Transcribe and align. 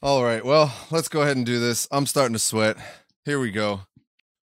All 0.00 0.22
right. 0.22 0.44
Well, 0.44 0.72
let's 0.92 1.08
go 1.08 1.22
ahead 1.22 1.36
and 1.36 1.44
do 1.44 1.58
this. 1.58 1.88
I'm 1.90 2.06
starting 2.06 2.32
to 2.32 2.38
sweat. 2.38 2.76
Here 3.24 3.40
we 3.40 3.50
go. 3.50 3.80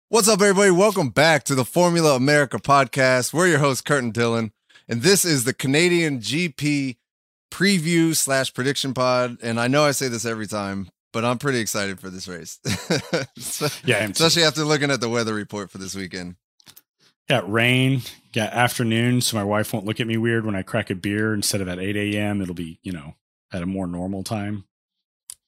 What's 0.09 0.27
up, 0.27 0.41
everybody? 0.41 0.71
Welcome 0.71 1.09
back 1.09 1.43
to 1.43 1.53
the 1.53 1.63
Formula 1.63 2.15
America 2.15 2.57
podcast. 2.57 3.33
We're 3.33 3.49
your 3.49 3.59
host, 3.59 3.85
Kurt 3.85 4.01
and 4.01 4.11
Dylan, 4.11 4.51
and 4.89 5.03
this 5.03 5.23
is 5.23 5.43
the 5.43 5.53
Canadian 5.53 6.21
GP 6.21 6.97
preview 7.51 8.15
slash 8.15 8.51
prediction 8.51 8.95
pod. 8.95 9.37
And 9.43 9.59
I 9.59 9.67
know 9.67 9.83
I 9.83 9.91
say 9.91 10.07
this 10.07 10.25
every 10.25 10.47
time, 10.47 10.89
but 11.11 11.23
I'm 11.23 11.37
pretty 11.37 11.59
excited 11.59 11.99
for 11.99 12.09
this 12.09 12.27
race. 12.27 12.59
yeah, 13.85 14.03
especially 14.05 14.45
after 14.45 14.63
looking 14.63 14.89
at 14.89 15.01
the 15.01 15.09
weather 15.09 15.35
report 15.35 15.69
for 15.69 15.77
this 15.77 15.93
weekend. 15.93 16.35
Got 17.29 17.51
rain, 17.51 18.01
got 18.33 18.53
afternoon, 18.53 19.21
so 19.21 19.37
my 19.37 19.43
wife 19.43 19.71
won't 19.71 19.85
look 19.85 19.99
at 19.99 20.07
me 20.07 20.17
weird 20.17 20.47
when 20.47 20.55
I 20.55 20.63
crack 20.63 20.89
a 20.89 20.95
beer 20.95 21.31
instead 21.31 21.61
of 21.61 21.67
at 21.67 21.77
8 21.77 21.95
a.m. 21.95 22.41
It'll 22.41 22.55
be, 22.55 22.79
you 22.81 22.91
know, 22.91 23.13
at 23.51 23.61
a 23.61 23.67
more 23.67 23.85
normal 23.85 24.23
time. 24.23 24.65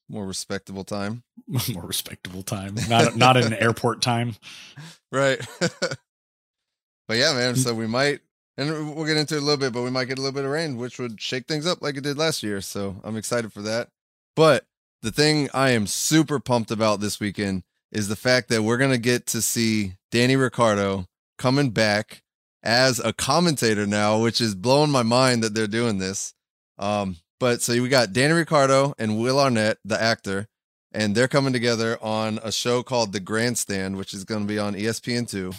More 0.08 0.26
respectable 0.26 0.84
time. 0.84 1.24
more 1.72 1.84
respectable 1.84 2.42
time. 2.42 2.76
Not 2.88 3.16
not 3.16 3.36
an 3.36 3.52
airport 3.52 4.02
time. 4.02 4.36
Right. 5.12 5.38
but 5.60 7.16
yeah, 7.16 7.32
man. 7.32 7.54
So 7.54 7.72
we 7.72 7.86
might, 7.86 8.20
and 8.58 8.94
we'll 8.94 9.06
get 9.06 9.16
into 9.16 9.36
it 9.36 9.42
a 9.42 9.44
little 9.44 9.56
bit, 9.56 9.72
but 9.72 9.82
we 9.82 9.90
might 9.90 10.06
get 10.06 10.18
a 10.18 10.20
little 10.20 10.34
bit 10.34 10.44
of 10.44 10.50
rain, 10.50 10.76
which 10.76 10.98
would 10.98 11.20
shake 11.20 11.46
things 11.46 11.64
up 11.64 11.80
like 11.80 11.96
it 11.96 12.02
did 12.02 12.18
last 12.18 12.42
year. 12.42 12.60
So 12.60 13.00
I'm 13.04 13.16
excited 13.16 13.52
for 13.52 13.62
that. 13.62 13.88
But 14.34 14.66
the 15.02 15.12
thing 15.12 15.48
I 15.54 15.70
am 15.70 15.86
super 15.86 16.40
pumped 16.40 16.72
about 16.72 16.98
this 16.98 17.20
weekend 17.20 17.62
is 17.92 18.08
the 18.08 18.16
fact 18.16 18.48
that 18.48 18.64
we're 18.64 18.76
gonna 18.78 18.98
get 18.98 19.26
to 19.28 19.40
see 19.40 19.94
Danny 20.10 20.34
Ricciardo 20.34 21.06
coming 21.38 21.70
back 21.70 22.22
as 22.62 22.98
a 22.98 23.12
commentator 23.12 23.86
now, 23.86 24.20
which 24.20 24.40
is 24.40 24.56
blowing 24.56 24.90
my 24.90 25.04
mind 25.04 25.44
that 25.44 25.54
they're 25.54 25.68
doing 25.68 25.98
this. 25.98 26.34
Um, 26.78 27.16
but 27.38 27.62
so 27.62 27.80
we 27.80 27.88
got 27.88 28.12
Danny 28.12 28.34
Ricciardo 28.34 28.94
and 28.98 29.20
Will 29.20 29.38
Arnett, 29.38 29.78
the 29.84 30.00
actor, 30.00 30.48
and 30.92 31.14
they're 31.14 31.28
coming 31.28 31.52
together 31.52 31.98
on 32.02 32.38
a 32.42 32.50
show 32.50 32.82
called 32.82 33.12
The 33.12 33.20
Grandstand, 33.20 33.96
which 33.96 34.14
is 34.14 34.24
going 34.24 34.42
to 34.42 34.46
be 34.46 34.58
on 34.58 34.74
ESPN2. 34.74 35.54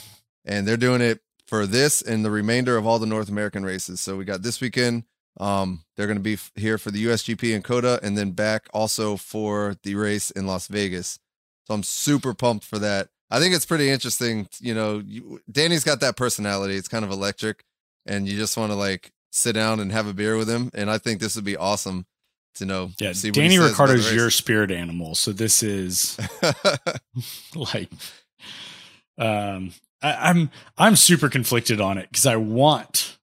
And 0.46 0.68
they're 0.68 0.78
doing 0.78 1.02
it 1.02 1.22
for 1.46 1.66
this 1.68 2.02
and 2.02 2.26
the 2.26 2.32
remainder 2.32 2.78
of 2.78 2.88
all 2.88 3.00
the 3.00 3.06
North 3.06 3.30
American 3.30 3.64
races. 3.64 4.02
So 4.02 4.18
we 4.18 4.26
got 4.26 4.42
this 4.42 4.60
weekend. 4.60 5.04
Um, 5.40 5.84
they're 5.96 6.08
going 6.08 6.18
to 6.18 6.24
be 6.24 6.38
here 6.56 6.78
for 6.78 6.90
the 6.90 7.06
USGP 7.06 7.54
in 7.54 7.62
COTA 7.62 8.00
and 8.02 8.18
then 8.18 8.32
back 8.32 8.68
also 8.74 9.16
for 9.16 9.76
the 9.84 9.96
race 9.96 10.32
in 10.32 10.48
Las 10.48 10.68
Vegas. 10.68 11.20
So 11.66 11.74
I'm 11.74 11.84
super 11.84 12.34
pumped 12.34 12.66
for 12.66 12.80
that. 12.80 13.10
I 13.30 13.40
think 13.40 13.54
it's 13.54 13.66
pretty 13.66 13.90
interesting. 13.90 14.48
You 14.60 14.74
know, 14.74 15.04
you, 15.06 15.42
Danny's 15.52 15.84
got 15.84 16.00
that 16.00 16.16
personality. 16.16 16.76
It's 16.76 16.88
kind 16.88 17.04
of 17.04 17.12
electric, 17.12 17.66
and 18.06 18.28
you 18.28 18.38
just 18.38 18.56
want 18.56 18.72
to 18.72 18.76
like 18.76 19.12
sit 19.38 19.54
down 19.54 19.80
and 19.80 19.92
have 19.92 20.08
a 20.08 20.14
beer 20.14 20.36
with 20.36 20.50
him. 20.50 20.72
And 20.74 20.90
I 20.90 20.98
think 20.98 21.20
this 21.20 21.36
would 21.36 21.46
be 21.46 21.56
awesome 21.56 22.06
to 22.56 22.66
know. 22.66 22.92
Yeah, 23.00 23.14
Danny 23.32 23.60
Ricciardo's 23.60 24.14
your 24.14 24.32
spirit 24.32 24.72
animal, 24.72 25.16
so 25.16 25.32
this 25.32 25.64
is 25.64 26.18
like, 27.56 27.90
um, 29.18 29.72
I, 30.02 30.30
I'm 30.30 30.50
I'm 30.78 30.96
super 30.96 31.30
conflicted 31.30 31.80
on 31.80 31.98
it 31.98 32.10
because 32.12 32.26
I 32.26 32.36
want 32.36 33.18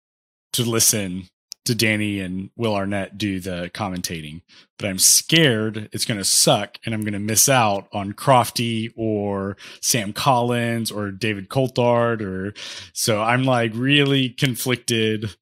to 0.52 0.62
listen 0.62 1.28
to 1.64 1.74
Danny 1.74 2.20
and 2.20 2.50
Will 2.56 2.74
Arnett 2.74 3.16
do 3.16 3.40
the 3.40 3.70
commentating, 3.72 4.42
but 4.78 4.86
I'm 4.86 4.98
scared 4.98 5.88
it's 5.92 6.04
going 6.04 6.18
to 6.18 6.24
suck 6.24 6.78
and 6.84 6.94
I'm 6.94 7.00
going 7.00 7.14
to 7.14 7.18
miss 7.18 7.48
out 7.48 7.88
on 7.92 8.12
Crofty 8.12 8.92
or 8.96 9.56
Sam 9.80 10.12
Collins 10.12 10.90
or 10.90 11.10
David 11.10 11.48
Coulthard 11.48 12.20
or 12.20 12.52
so 12.92 13.22
I'm 13.22 13.44
like 13.44 13.72
really 13.74 14.28
conflicted. 14.28 15.34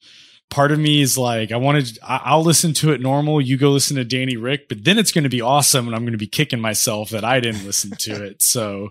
Part 0.52 0.70
of 0.70 0.78
me 0.78 1.00
is 1.00 1.16
like, 1.16 1.50
I 1.50 1.56
wanted, 1.56 1.98
I'll 2.02 2.42
listen 2.42 2.74
to 2.74 2.92
it 2.92 3.00
normal. 3.00 3.40
You 3.40 3.56
go 3.56 3.70
listen 3.70 3.96
to 3.96 4.04
Danny 4.04 4.36
Rick, 4.36 4.68
but 4.68 4.84
then 4.84 4.98
it's 4.98 5.10
going 5.10 5.24
to 5.24 5.30
be 5.30 5.40
awesome. 5.40 5.86
And 5.86 5.96
I'm 5.96 6.02
going 6.02 6.12
to 6.12 6.18
be 6.18 6.26
kicking 6.26 6.60
myself 6.60 7.08
that 7.10 7.24
I 7.24 7.40
didn't 7.40 7.64
listen 7.64 7.92
to 7.92 8.24
it. 8.26 8.42
So 8.42 8.90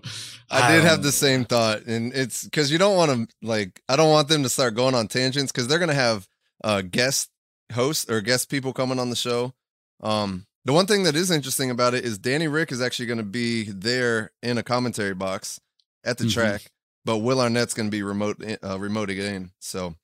I 0.50 0.72
did 0.72 0.82
have 0.82 1.04
the 1.04 1.12
same 1.12 1.44
thought. 1.44 1.82
And 1.82 2.12
it's 2.14 2.42
because 2.42 2.72
you 2.72 2.78
don't 2.78 2.96
want 2.96 3.12
to, 3.12 3.34
like, 3.46 3.80
I 3.88 3.94
don't 3.94 4.10
want 4.10 4.26
them 4.26 4.42
to 4.42 4.48
start 4.48 4.74
going 4.74 4.96
on 4.96 5.06
tangents 5.06 5.52
because 5.52 5.68
they're 5.68 5.78
going 5.78 5.88
to 5.88 5.94
have 5.94 6.26
uh, 6.64 6.82
guest 6.82 7.30
hosts 7.72 8.10
or 8.10 8.20
guest 8.20 8.50
people 8.50 8.72
coming 8.72 8.98
on 8.98 9.10
the 9.10 9.16
show. 9.16 9.54
Um, 10.02 10.46
the 10.64 10.72
one 10.72 10.86
thing 10.86 11.04
that 11.04 11.16
is 11.16 11.30
interesting 11.30 11.70
about 11.70 11.94
it 11.94 12.04
is 12.04 12.18
Danny 12.18 12.48
Rick 12.48 12.72
is 12.72 12.82
actually 12.82 13.06
going 13.06 13.18
to 13.18 13.24
be 13.24 13.64
there 13.64 14.32
in 14.42 14.58
a 14.58 14.62
commentary 14.62 15.14
box 15.14 15.60
at 16.04 16.18
the 16.18 16.24
mm-hmm. 16.24 16.40
track, 16.40 16.70
but 17.04 17.18
Will 17.18 17.40
Arnett's 17.40 17.74
going 17.74 17.88
to 17.88 17.90
be 17.90 18.02
remote 18.02 18.42
uh, 18.62 18.78
remote 18.78 19.10
again. 19.10 19.50
So 19.58 19.94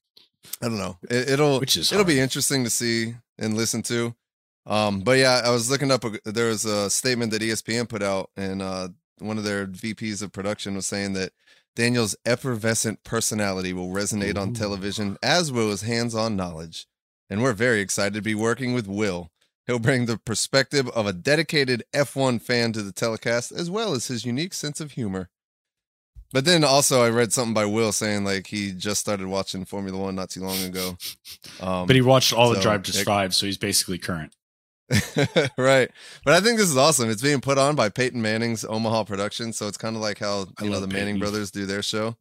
I 0.63 0.67
don't 0.67 0.79
know. 0.79 0.99
It, 1.11 1.39
will 1.39 1.61
which 1.61 1.77
is 1.77 1.93
it'll 1.93 2.05
hard. 2.05 2.15
be 2.15 2.21
interesting 2.21 2.65
to 2.65 2.71
see 2.71 3.15
and 3.39 3.57
listen 3.57 3.83
to. 3.85 4.15
Um, 4.67 5.01
but 5.01 5.19
yeah, 5.19 5.43
I 5.45 5.51
was 5.51 5.71
looking 5.71 5.91
up. 5.91 6.05
A, 6.05 6.19
there 6.31 6.49
was 6.49 6.65
a 6.65 6.91
statement 6.91 7.33
that 7.33 7.43
ESPN 7.43 7.89
put 7.89 8.03
out, 8.03 8.31
and 8.37 8.61
uh, 8.61 8.89
one 9.19 9.39
of 9.39 9.45
their 9.45 9.67
VPs 9.67 10.23
of 10.23 10.33
production 10.33 10.75
was 10.75 10.87
saying 10.87 11.15
that 11.15 11.33
Daniel's 11.75 12.17
effervescent 12.27 13.03
personality 13.05 13.73
will 13.73 13.89
resonate 13.89 14.37
Ooh. 14.37 14.41
on 14.41 14.53
television, 14.53 15.17
as 15.23 15.51
will 15.51 15.71
his 15.71 15.83
hands-on 15.83 16.37
knowledge 16.37 16.87
and 17.31 17.43
we're 17.43 17.53
very 17.53 17.81
excited 17.81 18.15
to 18.15 18.23
be 18.23 18.35
working 18.35 18.73
with 18.73 18.87
Will. 18.87 19.31
He'll 19.67 19.79
bring 19.79 20.07
the 20.07 20.17
perspective 20.17 20.89
of 20.91 21.07
a 21.07 21.13
dedicated 21.13 21.85
F1 21.95 22.41
fan 22.41 22.73
to 22.73 22.83
the 22.83 22.93
telecast, 22.93 23.53
as 23.53 23.71
well 23.71 23.93
as 23.93 24.07
his 24.07 24.25
unique 24.25 24.55
sense 24.55 24.81
of 24.81 24.93
humor. 24.93 25.29
But 26.33 26.45
then 26.45 26.63
also, 26.63 27.03
I 27.03 27.09
read 27.09 27.33
something 27.33 27.55
by 27.55 27.65
Will 27.65 27.93
saying 27.93 28.25
like 28.25 28.47
he 28.47 28.73
just 28.73 29.01
started 29.01 29.27
watching 29.29 29.65
Formula 29.65 29.99
One 29.99 30.15
not 30.15 30.31
too 30.31 30.43
long 30.43 30.63
ago. 30.63 30.99
Um, 31.61 31.87
but 31.87 31.97
he 31.97 32.03
watched 32.03 32.33
all 32.33 32.49
so, 32.49 32.55
the 32.55 32.61
Drive 32.61 32.83
to 32.85 32.93
Survive, 32.93 33.35
so 33.35 33.47
he's 33.47 33.57
basically 33.57 33.99
current. 33.99 34.35
right. 35.59 35.91
But 36.25 36.35
I 36.35 36.41
think 36.41 36.59
this 36.59 36.69
is 36.69 36.77
awesome. 36.77 37.11
It's 37.11 37.23
being 37.23 37.41
put 37.41 37.59
on 37.59 37.77
by 37.77 37.89
Peyton 37.89 38.21
Manning's 38.21 38.65
Omaha 38.65 39.05
production, 39.05 39.53
so 39.53 39.69
it's 39.69 39.77
kind 39.77 39.97
of 39.97 40.03
like 40.03 40.19
how 40.19 40.47
you 40.61 40.71
know 40.71 40.81
the 40.81 40.87
Peyton. 40.87 41.05
Manning 41.05 41.19
brothers 41.19 41.51
do 41.51 41.67
their 41.67 41.83
show. 41.83 42.17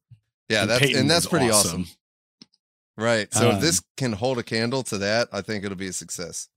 Yeah, 0.50 0.62
and 0.62 0.70
that's 0.70 0.82
Peyton 0.82 1.00
and 1.02 1.10
that's 1.10 1.26
pretty 1.26 1.50
awesome. 1.50 1.82
awesome. 1.82 1.96
Right. 2.98 3.34
So 3.34 3.50
um, 3.50 3.56
if 3.56 3.62
this 3.62 3.82
can 3.96 4.14
hold 4.14 4.40
a 4.40 4.44
candle 4.44 4.84
to 4.84 4.98
that, 5.00 5.28
I 5.32 5.42
think 5.42 5.64
it'll 5.64 5.78
be 5.78 5.88
a 5.88 5.94
success. 5.94 6.50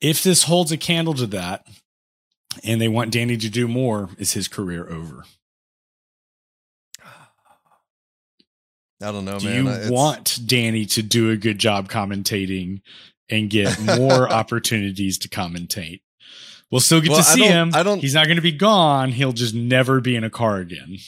If 0.00 0.22
this 0.22 0.42
holds 0.44 0.72
a 0.72 0.76
candle 0.76 1.14
to 1.14 1.26
that 1.28 1.66
and 2.64 2.80
they 2.80 2.88
want 2.88 3.12
Danny 3.12 3.36
to 3.36 3.48
do 3.48 3.68
more, 3.68 4.10
is 4.18 4.32
his 4.32 4.48
career 4.48 4.88
over? 4.88 5.24
I 9.02 9.12
don't 9.12 9.24
know, 9.24 9.38
do 9.38 9.46
man. 9.46 9.86
you 9.86 9.92
want 9.92 10.38
Danny 10.46 10.86
to 10.86 11.02
do 11.02 11.30
a 11.30 11.36
good 11.36 11.58
job 11.58 11.88
commentating 11.88 12.80
and 13.28 13.50
get 13.50 13.78
more 13.80 14.28
opportunities 14.32 15.18
to 15.18 15.28
commentate? 15.28 16.00
We'll 16.70 16.80
still 16.80 17.00
get 17.00 17.10
well, 17.10 17.18
to 17.18 17.24
see 17.24 17.44
I 17.44 17.48
him. 17.48 17.70
I 17.74 17.82
don't. 17.82 18.00
He's 18.00 18.14
not 18.14 18.26
going 18.26 18.36
to 18.36 18.42
be 18.42 18.52
gone. 18.52 19.12
He'll 19.12 19.32
just 19.32 19.54
never 19.54 20.00
be 20.00 20.16
in 20.16 20.24
a 20.24 20.30
car 20.30 20.58
again. 20.58 20.98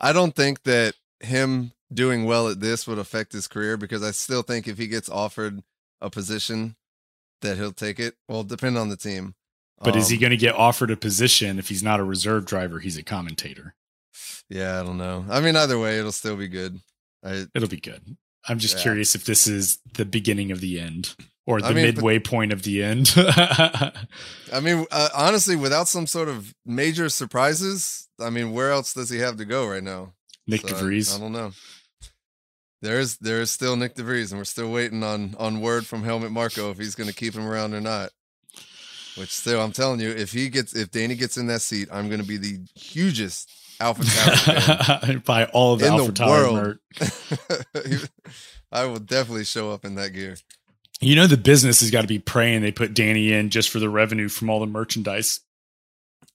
I 0.00 0.12
don't 0.12 0.34
think 0.34 0.62
that 0.64 0.94
him 1.20 1.72
doing 1.92 2.24
well 2.24 2.48
at 2.48 2.60
this 2.60 2.86
would 2.86 2.98
affect 2.98 3.32
his 3.32 3.48
career 3.48 3.76
because 3.76 4.02
I 4.02 4.10
still 4.10 4.42
think 4.42 4.68
if 4.68 4.78
he 4.78 4.86
gets 4.86 5.08
offered 5.08 5.62
a 6.00 6.10
position 6.10 6.76
that 7.40 7.56
he'll 7.56 7.72
take 7.72 8.00
it. 8.00 8.14
Well, 8.28 8.42
depend 8.42 8.76
on 8.76 8.88
the 8.88 8.96
team. 8.96 9.34
But 9.80 9.94
um, 9.94 9.98
is 9.98 10.08
he 10.08 10.16
um, 10.16 10.20
going 10.20 10.30
to 10.30 10.36
get 10.36 10.54
offered 10.54 10.90
a 10.90 10.96
position 10.96 11.58
if 11.58 11.68
he's 11.68 11.82
not 11.82 12.00
a 12.00 12.04
reserve 12.04 12.46
driver? 12.46 12.80
He's 12.80 12.96
a 12.96 13.02
commentator. 13.02 13.74
Yeah, 14.48 14.80
I 14.80 14.82
don't 14.82 14.98
know. 14.98 15.24
I 15.30 15.40
mean, 15.40 15.56
either 15.56 15.78
way, 15.78 15.98
it'll 15.98 16.12
still 16.12 16.36
be 16.36 16.48
good. 16.48 16.80
I, 17.24 17.46
it'll 17.54 17.68
be 17.68 17.80
good. 17.80 18.16
I'm 18.46 18.58
just 18.58 18.76
yeah. 18.76 18.82
curious 18.82 19.14
if 19.14 19.24
this 19.24 19.46
is 19.46 19.78
the 19.94 20.04
beginning 20.04 20.52
of 20.52 20.60
the 20.60 20.78
end 20.78 21.14
or 21.46 21.60
the 21.60 21.68
I 21.68 21.72
mean, 21.72 21.84
midway 21.84 22.18
but, 22.18 22.30
point 22.30 22.52
of 22.52 22.62
the 22.62 22.82
end. 22.82 23.12
I 23.16 24.60
mean, 24.62 24.86
uh, 24.90 25.08
honestly, 25.14 25.56
without 25.56 25.88
some 25.88 26.06
sort 26.06 26.28
of 26.28 26.54
major 26.66 27.08
surprises, 27.08 28.08
I 28.20 28.30
mean, 28.30 28.52
where 28.52 28.70
else 28.70 28.92
does 28.92 29.10
he 29.10 29.18
have 29.18 29.36
to 29.38 29.44
go 29.44 29.66
right 29.66 29.82
now? 29.82 30.12
Nick 30.46 30.62
so, 30.62 30.68
de 30.68 30.74
Vries. 30.74 31.12
I, 31.12 31.16
I 31.16 31.20
don't 31.20 31.32
know. 31.32 31.52
There 32.82 33.00
is 33.00 33.16
there 33.16 33.40
is 33.40 33.50
still 33.50 33.76
Nyck 33.76 33.94
de 33.94 34.02
Vries, 34.02 34.30
and 34.30 34.38
we're 34.38 34.44
still 34.44 34.70
waiting 34.70 35.02
on 35.02 35.34
on 35.38 35.62
word 35.62 35.86
from 35.86 36.02
Helmut 36.02 36.32
Marko 36.32 36.70
if 36.70 36.76
he's 36.76 36.94
going 36.94 37.08
to 37.08 37.16
keep 37.16 37.34
him 37.34 37.46
around 37.46 37.72
or 37.72 37.80
not. 37.80 38.10
Which 39.16 39.30
still, 39.30 39.62
I'm 39.62 39.72
telling 39.72 40.00
you, 40.00 40.10
if 40.10 40.32
he 40.32 40.50
gets 40.50 40.74
if 40.74 40.90
Danny 40.90 41.14
gets 41.14 41.38
in 41.38 41.46
that 41.46 41.62
seat, 41.62 41.88
I'm 41.90 42.08
going 42.08 42.20
to 42.20 42.26
be 42.26 42.36
the 42.36 42.58
hugest 42.74 43.50
AlphaTauri 43.84 45.24
by 45.24 45.44
all 45.46 45.74
of 45.74 45.80
the 45.80 45.86
in 45.86 45.92
Alpha 45.92 46.12
the 46.12 46.26
world. 46.26 48.10
I 48.72 48.86
will 48.86 48.98
definitely 48.98 49.44
show 49.44 49.70
up 49.70 49.84
in 49.84 49.94
that 49.96 50.10
gear. 50.10 50.36
You 51.00 51.16
know, 51.16 51.26
the 51.26 51.36
business 51.36 51.80
has 51.80 51.90
got 51.90 52.00
to 52.02 52.06
be 52.06 52.18
praying 52.18 52.62
they 52.62 52.72
put 52.72 52.94
Danny 52.94 53.32
in 53.32 53.50
just 53.50 53.70
for 53.70 53.78
the 53.78 53.90
revenue 53.90 54.28
from 54.28 54.48
all 54.48 54.60
the 54.60 54.66
merchandise. 54.66 55.40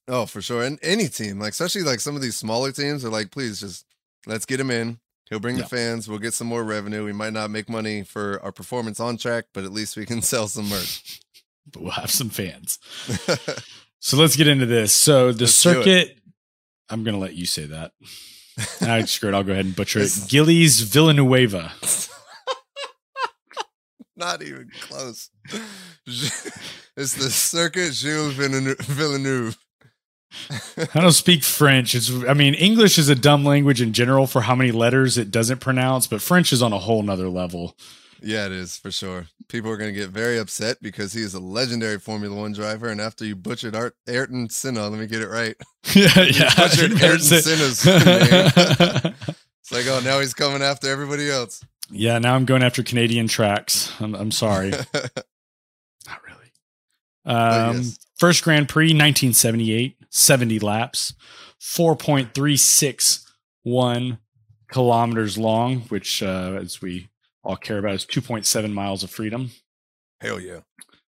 Oh, 0.06 0.26
for 0.26 0.40
sure. 0.42 0.62
And 0.62 0.78
any 0.82 1.08
team, 1.08 1.38
like 1.38 1.50
especially 1.50 1.82
like 1.82 2.00
some 2.00 2.16
of 2.16 2.22
these 2.22 2.36
smaller 2.36 2.72
teams, 2.72 3.04
are 3.04 3.10
like, 3.10 3.30
please 3.30 3.60
just 3.60 3.84
let's 4.26 4.46
get 4.46 4.60
him 4.60 4.70
in. 4.70 4.98
He'll 5.28 5.40
bring 5.40 5.56
yeah. 5.56 5.62
the 5.62 5.68
fans. 5.68 6.08
We'll 6.08 6.18
get 6.18 6.34
some 6.34 6.48
more 6.48 6.64
revenue. 6.64 7.04
We 7.04 7.12
might 7.12 7.32
not 7.32 7.50
make 7.50 7.68
money 7.68 8.02
for 8.02 8.40
our 8.42 8.52
performance 8.52 8.98
on 8.98 9.16
track, 9.16 9.46
but 9.54 9.64
at 9.64 9.72
least 9.72 9.96
we 9.96 10.06
can 10.06 10.22
sell 10.22 10.48
some 10.48 10.68
merch. 10.68 11.20
but 11.72 11.82
we'll 11.82 11.92
have 11.92 12.10
some 12.10 12.30
fans. 12.30 12.78
so 14.00 14.16
let's 14.16 14.36
get 14.36 14.48
into 14.48 14.66
this. 14.66 14.92
So 14.92 15.32
the 15.32 15.42
let's 15.42 15.54
circuit, 15.54 16.18
I'm 16.90 17.04
going 17.04 17.14
to 17.14 17.20
let 17.20 17.34
you 17.34 17.46
say 17.46 17.66
that. 17.66 17.92
I 18.80 19.02
screwed. 19.04 19.34
I'll 19.34 19.44
go 19.44 19.52
ahead 19.52 19.64
and 19.64 19.76
butcher 19.76 20.00
it. 20.00 20.10
Gillies 20.28 20.80
Villanueva. 20.80 21.72
Not 24.16 24.42
even 24.42 24.70
close. 24.80 25.30
It's 26.96 27.14
the 27.14 27.30
Circuit 27.30 27.94
Gilles 27.94 28.34
Villeneuve. 28.34 29.56
I 30.50 31.00
don't 31.00 31.12
speak 31.12 31.42
French. 31.42 31.94
It's 31.94 32.10
I 32.28 32.34
mean 32.34 32.52
English 32.54 32.98
is 32.98 33.08
a 33.08 33.14
dumb 33.14 33.44
language 33.44 33.80
in 33.80 33.94
general 33.94 34.26
for 34.26 34.42
how 34.42 34.54
many 34.54 34.70
letters 34.70 35.16
it 35.16 35.30
doesn't 35.30 35.60
pronounce, 35.60 36.06
but 36.06 36.20
French 36.20 36.52
is 36.52 36.62
on 36.62 36.74
a 36.74 36.78
whole 36.78 37.02
nother 37.02 37.28
level. 37.30 37.74
Yeah, 38.22 38.46
it 38.46 38.52
is 38.52 38.76
for 38.76 38.90
sure. 38.90 39.26
People 39.48 39.70
are 39.70 39.76
going 39.76 39.92
to 39.92 39.98
get 39.98 40.10
very 40.10 40.38
upset 40.38 40.78
because 40.82 41.12
he 41.12 41.22
is 41.22 41.34
a 41.34 41.40
legendary 41.40 41.98
Formula 41.98 42.34
One 42.34 42.52
driver, 42.52 42.88
and 42.88 43.00
after 43.00 43.24
you 43.24 43.34
butchered 43.34 43.74
Art, 43.74 43.96
Ayrton 44.06 44.50
Senna, 44.50 44.88
let 44.88 45.00
me 45.00 45.06
get 45.06 45.22
it 45.22 45.28
right. 45.28 45.56
yeah, 45.94 46.22
yeah, 46.22 46.54
butchered 46.56 47.02
Ayrton 47.02 47.20
Senna's 47.20 47.86
name. 47.86 49.14
it's 49.60 49.72
like, 49.72 49.86
oh, 49.86 50.00
now 50.04 50.20
he's 50.20 50.34
coming 50.34 50.62
after 50.62 50.88
everybody 50.88 51.30
else. 51.30 51.64
Yeah, 51.90 52.18
now 52.18 52.34
I'm 52.34 52.44
going 52.44 52.62
after 52.62 52.82
Canadian 52.82 53.26
tracks. 53.26 53.92
I'm, 54.00 54.14
I'm 54.14 54.30
sorry. 54.30 54.70
Not 54.70 56.20
really. 56.26 56.52
Um, 57.24 57.78
yes. 57.78 57.98
First 58.16 58.44
Grand 58.44 58.68
Prix, 58.68 58.88
1978, 58.88 59.96
70 60.10 60.58
laps, 60.60 61.14
4.361 61.60 64.18
kilometers 64.70 65.36
long, 65.36 65.80
which, 65.88 66.22
uh, 66.22 66.58
as 66.60 66.80
we 66.80 67.09
all 67.42 67.56
care 67.56 67.78
about, 67.78 67.94
is 67.94 68.04
2.7 68.04 68.72
miles 68.72 69.02
of 69.02 69.10
freedom. 69.10 69.50
Hell 70.20 70.40
yeah. 70.40 70.60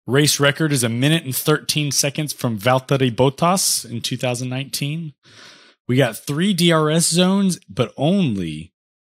Race 0.06 0.38
record 0.38 0.72
is 0.72 0.82
a 0.82 0.88
minute 0.88 1.24
and 1.24 1.34
13 1.34 1.90
seconds 1.90 2.32
from 2.32 2.58
Valtteri 2.58 3.10
Bottas 3.10 3.90
in 3.90 4.00
2019. 4.00 5.14
We 5.88 5.96
got 5.96 6.16
three 6.16 6.52
DRS 6.52 7.06
zones, 7.08 7.58
but 7.68 7.92
only 7.96 8.72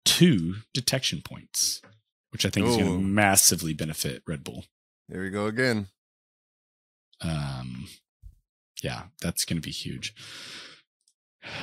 two 0.05 0.57
detection 0.73 1.23
points, 1.25 1.83
which 2.31 2.47
I 2.47 2.51
think 2.51 2.67
Ooh. 2.67 2.71
is 2.71 2.77
going 2.77 2.93
to 2.93 3.01
massively 3.01 3.75
benefit 3.75 4.23
Red 4.27 4.45
Bull. 4.45 4.65
There 5.09 5.23
we 5.23 5.31
go 5.31 5.47
again. 5.47 5.89
Um, 7.21 7.89
yeah, 8.83 9.05
that's 9.21 9.45
going 9.45 9.57
to 9.57 9.67
be 9.67 9.73
huge. 9.73 10.15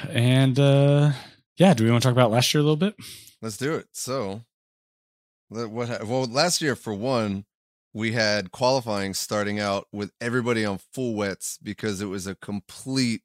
And 0.09 0.57
uh, 0.59 1.11
yeah, 1.57 1.73
do 1.73 1.83
we 1.83 1.91
want 1.91 2.03
to 2.03 2.07
talk 2.07 2.15
about 2.15 2.31
last 2.31 2.53
year 2.53 2.61
a 2.61 2.63
little 2.63 2.77
bit? 2.77 2.95
Let's 3.41 3.57
do 3.57 3.73
it. 3.75 3.87
So, 3.91 4.41
what? 5.53 6.05
Well, 6.05 6.25
last 6.25 6.61
year 6.61 6.75
for 6.75 6.93
one, 6.93 7.45
we 7.93 8.13
had 8.13 8.51
qualifying 8.51 9.13
starting 9.13 9.59
out 9.59 9.87
with 9.91 10.11
everybody 10.19 10.65
on 10.65 10.79
full 10.93 11.15
wets 11.15 11.59
because 11.61 12.01
it 12.01 12.07
was 12.07 12.27
a 12.27 12.35
complete 12.35 13.21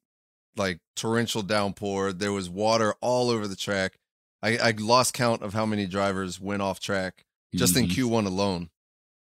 like 0.55 0.79
torrential 0.95 1.41
downpour. 1.41 2.13
There 2.13 2.31
was 2.31 2.49
water 2.49 2.93
all 3.01 3.29
over 3.29 3.47
the 3.47 3.55
track. 3.55 3.97
I, 4.41 4.57
I 4.57 4.73
lost 4.77 5.13
count 5.13 5.41
of 5.41 5.53
how 5.53 5.65
many 5.65 5.85
drivers 5.85 6.39
went 6.39 6.61
off 6.61 6.79
track 6.79 7.25
just 7.53 7.75
mm-hmm. 7.75 7.85
in 7.85 7.89
Q1 7.89 8.25
alone. 8.25 8.69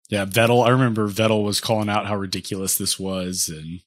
Yeah, 0.09 0.25
Vettel. 0.25 0.65
I 0.65 0.69
remember 0.69 1.09
Vettel 1.09 1.43
was 1.43 1.59
calling 1.59 1.89
out 1.89 2.05
how 2.05 2.15
ridiculous 2.15 2.75
this 2.77 2.99
was, 2.99 3.49
and 3.49 3.81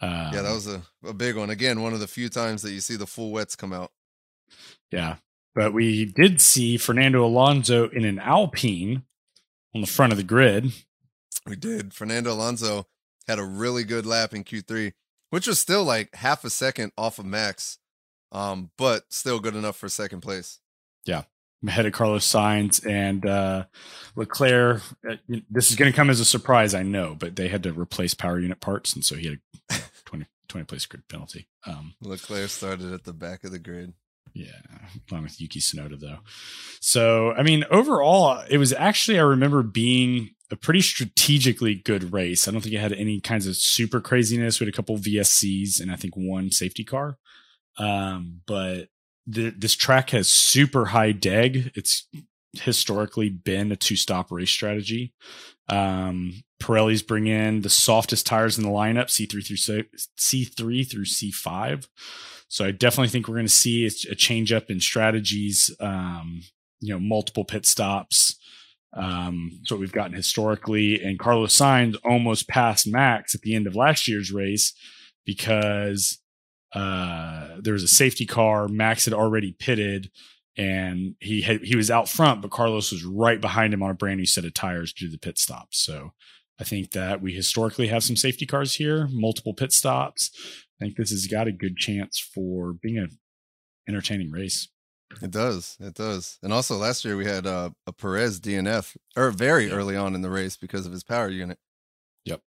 um, 0.00 0.34
yeah, 0.34 0.42
that 0.42 0.52
was 0.52 0.66
a, 0.66 0.82
a 1.04 1.14
big 1.14 1.36
one. 1.36 1.48
Again, 1.48 1.80
one 1.80 1.94
of 1.94 2.00
the 2.00 2.06
few 2.06 2.28
times 2.28 2.62
that 2.62 2.72
you 2.72 2.80
see 2.80 2.96
the 2.96 3.06
full 3.06 3.30
wets 3.30 3.56
come 3.56 3.72
out. 3.72 3.92
Yeah, 4.90 5.16
but 5.56 5.72
we 5.72 6.04
did 6.04 6.40
see 6.40 6.76
Fernando 6.76 7.26
Alonso 7.26 7.88
in 7.88 8.04
an 8.04 8.20
Alpine 8.20 9.02
on 9.74 9.80
the 9.80 9.88
front 9.88 10.12
of 10.12 10.16
the 10.16 10.22
grid. 10.22 10.70
We 11.46 11.56
did. 11.56 11.92
Fernando 11.92 12.32
Alonso 12.32 12.86
had 13.26 13.40
a 13.40 13.44
really 13.44 13.82
good 13.82 14.06
lap 14.06 14.32
in 14.32 14.44
Q3, 14.44 14.92
which 15.30 15.48
was 15.48 15.58
still 15.58 15.82
like 15.82 16.14
half 16.14 16.44
a 16.44 16.50
second 16.50 16.92
off 16.96 17.18
of 17.18 17.26
Max, 17.26 17.78
um, 18.30 18.70
but 18.78 19.06
still 19.08 19.40
good 19.40 19.56
enough 19.56 19.76
for 19.76 19.88
second 19.88 20.20
place. 20.20 20.60
Yeah 21.04 21.22
ahead 21.66 21.86
of 21.86 21.92
Carlos 21.92 22.26
Sainz 22.26 22.86
and 22.88 23.24
uh, 23.26 23.64
Leclerc. 24.14 24.82
Uh, 25.08 25.16
this 25.50 25.70
is 25.70 25.76
going 25.76 25.90
to 25.90 25.96
come 25.96 26.10
as 26.10 26.20
a 26.20 26.24
surprise, 26.24 26.74
I 26.74 26.82
know, 26.82 27.16
but 27.18 27.36
they 27.36 27.48
had 27.48 27.62
to 27.64 27.72
replace 27.72 28.14
power 28.14 28.38
unit 28.38 28.60
parts, 28.60 28.92
and 28.94 29.04
so 29.04 29.16
he 29.16 29.28
had 29.28 29.40
a 29.70 29.82
20, 30.04 30.26
20 30.48 30.64
place 30.64 30.86
grid 30.86 31.08
penalty. 31.08 31.48
Um, 31.66 31.94
Leclerc 32.00 32.50
started 32.50 32.92
at 32.92 33.04
the 33.04 33.12
back 33.12 33.44
of 33.44 33.50
the 33.50 33.58
grid. 33.58 33.94
Yeah, 34.34 34.50
along 35.10 35.24
with 35.24 35.40
Yuki 35.40 35.60
Tsunoda, 35.60 35.98
though. 35.98 36.18
So, 36.80 37.32
I 37.32 37.42
mean, 37.42 37.64
overall, 37.70 38.44
it 38.48 38.58
was 38.58 38.72
actually, 38.72 39.18
I 39.18 39.22
remember 39.22 39.62
being 39.62 40.30
a 40.50 40.56
pretty 40.56 40.80
strategically 40.80 41.74
good 41.74 42.12
race. 42.12 42.46
I 42.46 42.50
don't 42.50 42.60
think 42.60 42.74
it 42.74 42.80
had 42.80 42.92
any 42.92 43.20
kinds 43.20 43.46
of 43.46 43.56
super 43.56 44.00
craziness. 44.00 44.60
We 44.60 44.66
had 44.66 44.72
a 44.72 44.76
couple 44.76 44.96
VSCs 44.96 45.80
and 45.80 45.90
I 45.90 45.96
think 45.96 46.14
one 46.16 46.50
safety 46.50 46.84
car. 46.84 47.18
Um, 47.78 48.42
but 48.46 48.88
the, 49.26 49.50
this 49.50 49.74
track 49.74 50.10
has 50.10 50.28
super 50.28 50.86
high 50.86 51.12
deg. 51.12 51.72
It's 51.74 52.06
historically 52.60 53.28
been 53.28 53.72
a 53.72 53.76
two 53.76 53.96
stop 53.96 54.30
race 54.30 54.50
strategy. 54.50 55.12
Um, 55.68 56.42
Pirelli's 56.60 57.02
bring 57.02 57.26
in 57.26 57.62
the 57.62 57.70
softest 57.70 58.26
tires 58.26 58.56
in 58.56 58.64
the 58.64 58.70
lineup, 58.70 59.06
C3 59.06 59.46
through 59.46 59.82
C3 60.18 60.90
through 60.90 61.04
C5. 61.04 61.88
So 62.48 62.64
I 62.64 62.70
definitely 62.70 63.08
think 63.08 63.26
we're 63.26 63.34
going 63.34 63.46
to 63.46 63.52
see 63.52 63.86
a, 63.86 64.14
change 64.14 64.52
up 64.52 64.70
in 64.70 64.80
strategies. 64.80 65.70
Um, 65.80 66.42
you 66.80 66.92
know, 66.92 67.00
multiple 67.00 67.44
pit 67.44 67.66
stops. 67.66 68.36
Um, 68.92 69.60
so 69.64 69.76
we've 69.76 69.92
gotten 69.92 70.14
historically, 70.14 71.02
and 71.02 71.18
Carlos 71.18 71.58
Sainz 71.58 71.96
almost 72.04 72.48
passed 72.48 72.86
Max 72.86 73.34
at 73.34 73.42
the 73.42 73.54
end 73.54 73.66
of 73.66 73.76
last 73.76 74.08
year's 74.08 74.32
race 74.32 74.72
because 75.24 76.18
uh, 76.74 77.56
there 77.60 77.74
was 77.74 77.82
a 77.82 77.88
safety 77.88 78.24
car. 78.24 78.68
Max 78.68 79.04
had 79.04 79.14
already 79.14 79.52
pitted, 79.52 80.10
and 80.56 81.14
he 81.20 81.42
had 81.42 81.62
he 81.62 81.76
was 81.76 81.90
out 81.90 82.08
front, 82.08 82.42
but 82.42 82.50
Carlos 82.50 82.92
was 82.92 83.04
right 83.04 83.40
behind 83.40 83.74
him 83.74 83.82
on 83.82 83.90
a 83.90 83.94
brand 83.94 84.18
new 84.18 84.26
set 84.26 84.44
of 84.44 84.54
tires 84.54 84.92
due 84.92 85.06
to 85.06 85.12
the 85.12 85.18
pit 85.18 85.38
stops. 85.38 85.78
So 85.78 86.12
I 86.58 86.64
think 86.64 86.92
that 86.92 87.20
we 87.20 87.32
historically 87.32 87.88
have 87.88 88.02
some 88.02 88.16
safety 88.16 88.46
cars 88.46 88.76
here, 88.76 89.08
multiple 89.10 89.54
pit 89.54 89.72
stops. 89.72 90.30
I 90.80 90.84
think 90.84 90.96
this 90.96 91.10
has 91.10 91.26
got 91.26 91.48
a 91.48 91.52
good 91.52 91.76
chance 91.76 92.18
for 92.18 92.72
being 92.72 92.98
an 92.98 93.18
entertaining 93.88 94.30
race. 94.30 94.68
It 95.22 95.30
does. 95.30 95.76
It 95.80 95.94
does. 95.94 96.38
And 96.42 96.52
also 96.52 96.76
last 96.76 97.04
year 97.04 97.16
we 97.16 97.26
had 97.26 97.46
uh, 97.46 97.70
a 97.86 97.92
Perez 97.92 98.40
DNF 98.40 98.96
or 99.16 99.30
very 99.30 99.68
yeah. 99.68 99.74
early 99.74 99.96
on 99.96 100.14
in 100.14 100.22
the 100.22 100.30
race 100.30 100.56
because 100.56 100.84
of 100.86 100.92
his 100.92 101.04
power 101.04 101.28
unit. 101.28 101.58
Yep. 102.24 102.40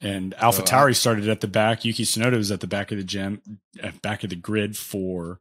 And 0.00 0.34
Alpha 0.34 0.64
so, 0.66 0.76
uh, 0.76 0.92
started 0.92 1.28
at 1.28 1.40
the 1.40 1.48
back. 1.48 1.84
Yuki 1.84 2.04
Tsunoda 2.04 2.36
was 2.36 2.52
at 2.52 2.60
the 2.60 2.68
back 2.68 2.92
of 2.92 2.98
the 2.98 3.04
gym, 3.04 3.42
back 4.00 4.22
of 4.22 4.30
the 4.30 4.36
grid 4.36 4.76
for 4.76 5.40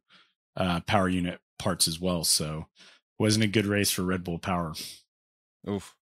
uh, 0.58 0.82
power 0.82 1.08
unit 1.08 1.40
parts 1.58 1.88
as 1.88 2.00
well. 2.00 2.24
So 2.24 2.66
wasn't 3.20 3.46
a 3.46 3.48
good 3.48 3.66
race 3.66 3.92
for 3.92 4.04
Red 4.04 4.24
Bull 4.24 4.40
Power. 4.40 4.74
Oof. 5.70 5.96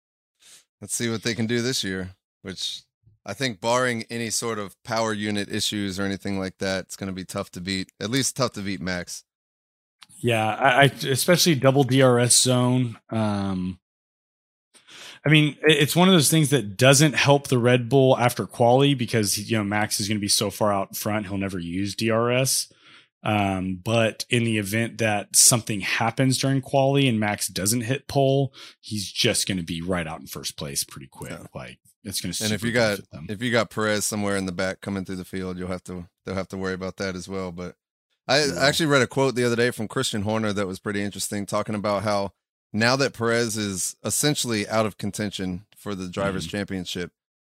Let's 0.81 0.95
see 0.95 1.11
what 1.11 1.23
they 1.23 1.35
can 1.35 1.47
do 1.47 1.61
this 1.61 1.85
year, 1.85 2.11
which 2.43 2.83
I 3.27 3.33
think 3.33 3.61
barring 3.61 4.05
any 4.11 4.31
sort 4.31 4.59
of 4.59 4.81
power 4.83 5.13
unit 5.13 5.51
issues 5.51 5.99
or 5.99 6.05
anything 6.05 6.39
like 6.39 6.59
that, 6.59 6.85
it's 6.85 6.97
going 6.97 7.09
to 7.09 7.15
be 7.15 7.25
tough 7.25 7.51
to 7.53 7.61
beat, 7.61 7.91
at 8.01 8.11
least 8.11 8.37
tough 8.37 8.53
to 8.53 8.61
beat 8.61 8.81
Max. 8.81 9.25
Yeah, 10.19 10.47
I, 10.47 10.83
I 10.83 10.85
especially 10.85 11.55
double 11.55 11.85
DRS 11.85 12.35
zone. 12.35 12.99
Um, 13.11 13.79
I 15.27 15.31
mean, 15.31 15.57
it's 15.63 15.97
one 15.97 16.09
of 16.09 16.15
those 16.15 16.31
things 16.31 16.51
that 16.51 16.77
doesn't 16.77 17.15
help 17.15 17.49
the 17.49 17.59
Red 17.59 17.89
Bull 17.89 18.17
after 18.19 18.47
quali 18.47 18.95
because 18.95 19.39
you 19.39 19.57
know 19.57 19.65
Max 19.65 20.01
is 20.01 20.09
going 20.09 20.19
to 20.19 20.23
be 20.23 20.29
so 20.29 20.51
far 20.51 20.73
out 20.73 20.97
front 20.97 21.27
he'll 21.27 21.39
never 21.39 21.59
use 21.59 21.95
DRS. 21.95 22.71
Um, 23.25 23.81
but 23.83 24.27
in 24.29 24.45
the 24.45 24.59
event 24.59 24.99
that 24.99 25.35
something 25.35 25.81
happens 25.81 26.39
during 26.39 26.61
quali 26.61 27.09
and 27.09 27.19
Max 27.19 27.49
doesn't 27.49 27.81
hit 27.81 28.07
pole, 28.07 28.53
he's 28.81 29.11
just 29.11 29.49
going 29.49 29.57
to 29.57 29.65
be 29.65 29.81
right 29.81 30.07
out 30.07 30.21
in 30.21 30.27
first 30.27 30.57
place 30.57 30.85
pretty 30.85 31.09
quick. 31.09 31.31
Yeah. 31.33 31.47
Like 31.55 31.79
it's 32.05 32.21
going 32.21 32.33
to. 32.33 32.45
And 32.45 32.53
if 32.53 32.63
you 32.63 32.73
got 32.73 33.01
if 33.29 33.43
you 33.43 33.51
got 33.51 33.71
Perez 33.71 34.05
somewhere 34.05 34.37
in 34.37 34.47
the 34.47 34.53
back 34.53 34.83
coming 34.83 35.05
through 35.05 35.17
the 35.17 35.25
field, 35.25 35.59
you'll 35.59 35.69
have 35.69 35.85
to 35.85 36.09
they'll 36.25 36.35
have 36.35 36.49
to 36.49 36.59
worry 36.59 36.75
about 36.75 36.99
that 36.99 37.17
as 37.17 37.27
well. 37.27 37.51
But 37.51 37.77
I 38.29 38.45
yeah. 38.45 38.53
actually 38.61 38.87
read 38.87 39.03
a 39.03 39.07
quote 39.07 39.35
the 39.35 39.45
other 39.45 39.57
day 39.57 39.71
from 39.71 39.89
Christian 39.89 40.23
Horner 40.23 40.53
that 40.53 40.67
was 40.67 40.79
pretty 40.79 41.03
interesting, 41.03 41.47
talking 41.47 41.75
about 41.75 42.03
how 42.03 42.33
now 42.75 42.95
that 42.97 43.15
Perez 43.15 43.57
is 43.57 43.97
essentially 44.05 44.69
out 44.69 44.85
of 44.85 44.99
contention 44.99 45.65
for 45.77 45.95
the 45.95 46.09
drivers' 46.09 46.47
mm-hmm. 46.47 46.59
championship, 46.59 47.13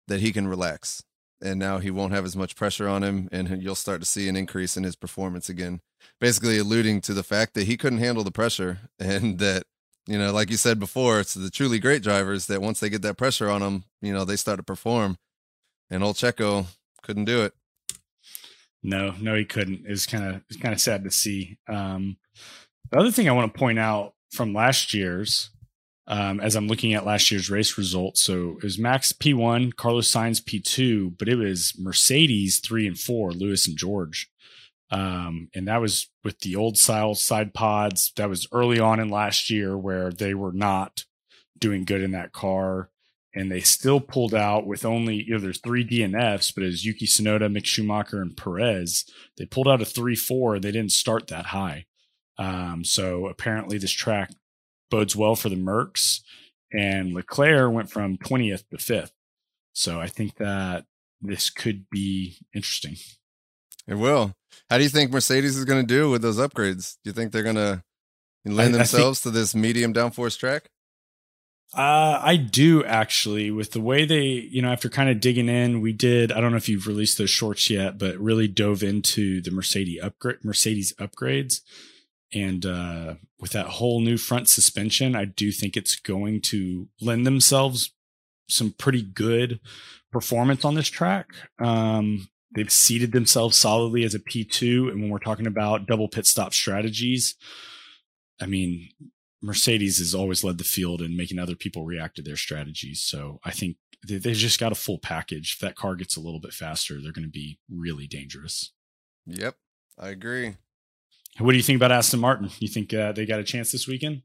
that 0.07 0.21
he 0.21 0.31
can 0.31 0.47
relax. 0.47 1.03
And 1.41 1.57
now 1.57 1.77
he 1.77 1.89
won't 1.89 2.13
have 2.13 2.25
as 2.25 2.35
much 2.35 2.55
pressure 2.55 2.87
on 2.87 3.01
him, 3.01 3.29
and 3.31 3.61
you'll 3.61 3.75
start 3.75 4.01
to 4.01 4.05
see 4.05 4.27
an 4.27 4.35
increase 4.35 4.75
in 4.75 4.83
his 4.83 4.97
performance 4.97 5.47
again. 5.47 5.79
Basically, 6.19 6.57
alluding 6.57 6.99
to 7.01 7.13
the 7.13 7.23
fact 7.23 7.53
that 7.53 7.65
he 7.65 7.77
couldn't 7.77 7.99
handle 7.99 8.23
the 8.23 8.31
pressure, 8.31 8.79
and 8.99 9.39
that, 9.39 9.63
you 10.05 10.17
know, 10.17 10.33
like 10.33 10.49
you 10.49 10.57
said 10.57 10.79
before, 10.79 11.19
it's 11.19 11.33
the 11.33 11.49
truly 11.49 11.79
great 11.79 12.03
drivers 12.03 12.47
that 12.47 12.61
once 12.61 12.79
they 12.79 12.89
get 12.89 13.01
that 13.03 13.17
pressure 13.17 13.49
on 13.49 13.61
them, 13.61 13.85
you 14.01 14.11
know, 14.11 14.25
they 14.25 14.35
start 14.35 14.57
to 14.57 14.63
perform. 14.63 15.17
And 15.89 16.03
old 16.03 16.17
Checo 16.17 16.65
couldn't 17.01 17.25
do 17.25 17.41
it. 17.43 17.53
No, 18.83 19.13
no, 19.19 19.35
he 19.35 19.45
couldn't. 19.45 19.81
It's 19.85 20.05
kind 20.05 20.23
of 20.23 20.41
it's 20.49 20.59
kind 20.59 20.73
of 20.73 20.79
sad 20.79 21.03
to 21.03 21.11
see. 21.11 21.57
Um, 21.67 22.17
the 22.91 22.97
other 22.97 23.11
thing 23.11 23.27
I 23.27 23.33
want 23.33 23.53
to 23.53 23.59
point 23.59 23.79
out 23.79 24.13
from 24.31 24.53
last 24.53 24.93
year's 24.93 25.49
um, 26.09 26.39
as 26.39 26.55
I'm 26.55 26.67
looking 26.67 26.95
at 26.95 27.05
last 27.05 27.29
year's 27.29 27.51
race 27.51 27.77
results. 27.77 28.23
So 28.23 28.57
it 28.57 28.63
was 28.63 28.79
Max 28.79 29.13
P1, 29.13 29.75
Carlos 29.75 30.11
Sainz 30.11 30.41
P2, 30.43 31.17
but 31.17 31.29
it 31.29 31.35
was 31.35 31.75
Mercedes 31.77 32.59
three 32.59 32.87
and 32.87 32.99
four, 32.99 33.31
Lewis 33.31 33.67
and 33.67 33.77
George. 33.77 34.29
Um, 34.91 35.49
and 35.53 35.67
that 35.67 35.79
was 35.81 36.09
with 36.23 36.39
the 36.39 36.55
old 36.55 36.79
style 36.79 37.13
side 37.13 37.53
pods. 37.53 38.11
That 38.17 38.27
was 38.27 38.47
early 38.51 38.79
on 38.79 38.99
in 38.99 39.09
last 39.09 39.51
year 39.51 39.77
where 39.77 40.11
they 40.11 40.33
were 40.33 40.51
not 40.51 41.05
doing 41.59 41.85
good 41.85 42.01
in 42.01 42.11
that 42.11 42.33
car. 42.33 42.89
And 43.35 43.51
they 43.51 43.59
still 43.59 43.99
pulled 43.99 44.33
out 44.33 44.65
with 44.65 44.83
only, 44.83 45.23
you 45.23 45.33
know, 45.33 45.39
there's 45.39 45.61
three 45.61 45.85
DNFs, 45.85 46.51
but 46.55 46.63
as 46.63 46.83
Yuki 46.83 47.05
Tsunoda, 47.05 47.41
Mick 47.41 47.65
Schumacher, 47.65 48.19
and 48.19 48.35
Perez, 48.35 49.05
they 49.37 49.45
pulled 49.45 49.67
out 49.67 49.83
a 49.83 49.85
3 49.85 50.15
4. 50.15 50.57
They 50.57 50.71
didn't 50.71 50.91
start 50.91 51.27
that 51.27 51.47
high. 51.47 51.85
Um, 52.39 52.83
so 52.83 53.27
apparently, 53.27 53.77
this 53.77 53.91
track 53.91 54.31
bodes 54.89 55.15
well 55.15 55.35
for 55.35 55.49
the 55.49 55.55
Mercs. 55.55 56.21
And 56.71 57.13
Leclerc 57.13 57.73
went 57.73 57.89
from 57.89 58.17
20th 58.17 58.67
to 58.69 58.77
5th. 58.77 59.11
So 59.73 59.99
I 59.99 60.07
think 60.07 60.35
that 60.37 60.85
this 61.21 61.49
could 61.49 61.89
be 61.89 62.37
interesting. 62.53 62.97
It 63.87 63.95
will. 63.95 64.35
How 64.69 64.77
do 64.77 64.83
you 64.83 64.89
think 64.89 65.11
Mercedes 65.11 65.57
is 65.57 65.65
going 65.65 65.81
to 65.81 65.87
do 65.87 66.09
with 66.09 66.21
those 66.21 66.37
upgrades? 66.37 66.97
Do 67.03 67.09
you 67.09 67.13
think 67.13 67.31
they're 67.31 67.43
going 67.43 67.55
to 67.55 67.83
lend 68.45 68.75
themselves 68.75 69.21
think, 69.21 69.33
to 69.33 69.39
this 69.39 69.55
medium 69.55 69.93
downforce 69.93 70.37
track? 70.37 70.69
Uh, 71.73 72.19
I 72.21 72.35
do 72.35 72.83
actually. 72.83 73.51
With 73.51 73.71
the 73.71 73.81
way 73.81 74.05
they, 74.05 74.23
you 74.23 74.61
know, 74.61 74.71
after 74.71 74.89
kind 74.89 75.09
of 75.09 75.19
digging 75.19 75.49
in, 75.49 75.81
we 75.81 75.93
did. 75.93 76.31
I 76.31 76.39
don't 76.39 76.51
know 76.51 76.57
if 76.57 76.69
you've 76.69 76.87
released 76.87 77.17
those 77.17 77.29
shorts 77.29 77.69
yet, 77.69 77.97
but 77.97 78.17
really 78.17 78.47
dove 78.47 78.83
into 78.83 79.41
the 79.41 79.51
Mercedes 79.51 80.01
upgrade, 80.01 80.43
Mercedes 80.43 80.93
upgrades, 80.99 81.61
and 82.33 82.65
uh, 82.65 83.15
with 83.39 83.51
that 83.51 83.65
whole 83.67 84.01
new 84.01 84.17
front 84.17 84.49
suspension, 84.49 85.15
I 85.15 85.25
do 85.25 85.51
think 85.51 85.75
it's 85.75 85.95
going 85.95 86.41
to 86.41 86.87
lend 87.01 87.25
themselves 87.25 87.91
some 88.47 88.73
pretty 88.77 89.01
good 89.01 89.59
performance 90.11 90.65
on 90.65 90.75
this 90.75 90.89
track. 90.89 91.29
Um, 91.59 92.29
they've 92.55 92.71
seated 92.71 93.11
themselves 93.11 93.57
solidly 93.57 94.03
as 94.03 94.13
a 94.13 94.19
P2. 94.19 94.91
And 94.91 95.01
when 95.01 95.09
we're 95.09 95.19
talking 95.19 95.47
about 95.47 95.87
double 95.87 96.07
pit 96.07 96.25
stop 96.25 96.53
strategies, 96.53 97.35
I 98.41 98.45
mean, 98.45 98.89
Mercedes 99.41 99.99
has 99.99 100.13
always 100.13 100.43
led 100.43 100.57
the 100.57 100.63
field 100.63 101.01
in 101.01 101.17
making 101.17 101.39
other 101.39 101.55
people 101.55 101.85
react 101.85 102.15
to 102.17 102.21
their 102.21 102.35
strategies. 102.35 103.01
So 103.01 103.39
I 103.43 103.51
think 103.51 103.77
they, 104.07 104.17
they 104.17 104.33
just 104.33 104.59
got 104.59 104.71
a 104.71 104.75
full 104.75 104.99
package. 104.99 105.53
If 105.55 105.59
that 105.59 105.75
car 105.75 105.95
gets 105.95 106.15
a 106.15 106.21
little 106.21 106.39
bit 106.39 106.53
faster, 106.53 107.01
they're 107.01 107.11
going 107.11 107.25
to 107.25 107.31
be 107.31 107.59
really 107.69 108.07
dangerous. 108.07 108.73
Yep, 109.25 109.55
I 109.97 110.09
agree. 110.09 110.55
What 111.39 111.51
do 111.51 111.57
you 111.57 111.63
think 111.63 111.77
about 111.77 111.91
Aston 111.91 112.19
Martin? 112.19 112.49
You 112.59 112.67
think 112.67 112.93
uh, 112.93 113.11
they 113.11 113.25
got 113.25 113.39
a 113.39 113.43
chance 113.43 113.71
this 113.71 113.87
weekend? 113.87 114.23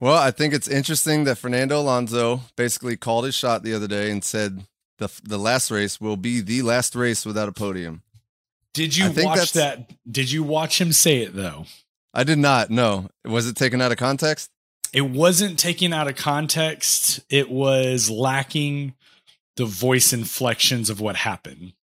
Well, 0.00 0.16
I 0.16 0.30
think 0.30 0.54
it's 0.54 0.68
interesting 0.68 1.24
that 1.24 1.36
Fernando 1.36 1.78
Alonso 1.78 2.40
basically 2.56 2.96
called 2.96 3.26
his 3.26 3.34
shot 3.34 3.62
the 3.62 3.74
other 3.74 3.86
day 3.86 4.10
and 4.10 4.24
said 4.24 4.64
the 4.98 5.08
the 5.22 5.38
last 5.38 5.70
race 5.70 6.00
will 6.00 6.16
be 6.16 6.40
the 6.40 6.62
last 6.62 6.94
race 6.94 7.26
without 7.26 7.48
a 7.48 7.52
podium. 7.52 8.02
Did 8.72 8.96
you 8.96 9.10
watch 9.16 9.52
that? 9.52 9.90
Did 10.10 10.32
you 10.32 10.42
watch 10.42 10.80
him 10.80 10.92
say 10.92 11.18
it 11.18 11.34
though? 11.34 11.66
I 12.14 12.24
did 12.24 12.38
not. 12.38 12.70
No. 12.70 13.08
Was 13.24 13.46
it 13.46 13.56
taken 13.56 13.80
out 13.80 13.92
of 13.92 13.98
context? 13.98 14.50
It 14.92 15.02
wasn't 15.02 15.58
taken 15.58 15.92
out 15.92 16.08
of 16.08 16.16
context. 16.16 17.20
It 17.28 17.50
was 17.50 18.10
lacking 18.10 18.94
the 19.56 19.66
voice 19.66 20.12
inflections 20.12 20.90
of 20.90 21.00
what 21.00 21.16
happened. 21.16 21.74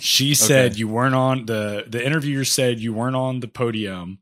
She 0.00 0.34
said 0.34 0.72
okay. 0.72 0.78
you 0.78 0.88
weren't 0.88 1.14
on 1.14 1.46
the 1.46 1.84
the 1.86 2.04
interviewer 2.04 2.44
said 2.44 2.80
you 2.80 2.92
weren't 2.92 3.16
on 3.16 3.40
the 3.40 3.48
podium. 3.48 4.18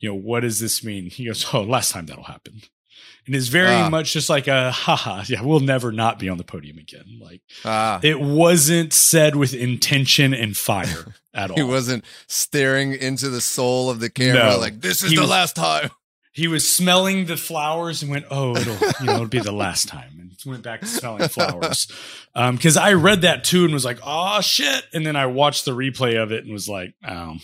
You 0.00 0.10
know, 0.10 0.16
what 0.16 0.40
does 0.40 0.60
this 0.60 0.84
mean? 0.84 1.06
He 1.06 1.26
goes, 1.26 1.54
Oh, 1.54 1.62
last 1.62 1.92
time 1.92 2.06
that'll 2.06 2.24
happen 2.24 2.62
and 3.26 3.34
is 3.34 3.48
very 3.48 3.74
ah. 3.74 3.88
much 3.88 4.12
just 4.12 4.28
like 4.28 4.46
a 4.48 4.70
haha 4.70 5.22
yeah 5.26 5.42
we'll 5.42 5.60
never 5.60 5.92
not 5.92 6.18
be 6.18 6.28
on 6.28 6.38
the 6.38 6.44
podium 6.44 6.78
again 6.78 7.18
like 7.20 7.40
ah. 7.64 8.00
it 8.02 8.20
wasn't 8.20 8.92
said 8.92 9.36
with 9.36 9.54
intention 9.54 10.34
and 10.34 10.56
fire 10.56 11.14
at 11.34 11.50
all 11.50 11.56
he 11.56 11.62
wasn't 11.62 12.04
staring 12.26 12.92
into 12.94 13.28
the 13.28 13.40
soul 13.40 13.90
of 13.90 14.00
the 14.00 14.10
camera 14.10 14.50
no. 14.50 14.58
like 14.58 14.80
this 14.80 15.02
is 15.02 15.10
he 15.10 15.16
the 15.16 15.22
was, 15.22 15.30
last 15.30 15.56
time 15.56 15.90
he 16.32 16.48
was 16.48 16.70
smelling 16.70 17.26
the 17.26 17.36
flowers 17.36 18.02
and 18.02 18.10
went 18.10 18.26
oh 18.30 18.56
it'll 18.56 18.74
you 19.00 19.06
know 19.06 19.14
it'll 19.14 19.26
be 19.26 19.40
the 19.40 19.52
last 19.52 19.88
time 19.88 20.23
went 20.46 20.62
back 20.62 20.80
to 20.80 20.86
smelling 20.86 21.28
flowers 21.28 21.90
um 22.34 22.56
because 22.56 22.76
i 22.76 22.92
read 22.92 23.22
that 23.22 23.44
too 23.44 23.64
and 23.64 23.72
was 23.72 23.84
like 23.84 23.98
oh 24.04 24.40
shit 24.40 24.84
and 24.92 25.06
then 25.06 25.16
i 25.16 25.26
watched 25.26 25.64
the 25.64 25.72
replay 25.72 26.20
of 26.22 26.32
it 26.32 26.44
and 26.44 26.52
was 26.52 26.68
like 26.68 26.94
oh 27.06 27.36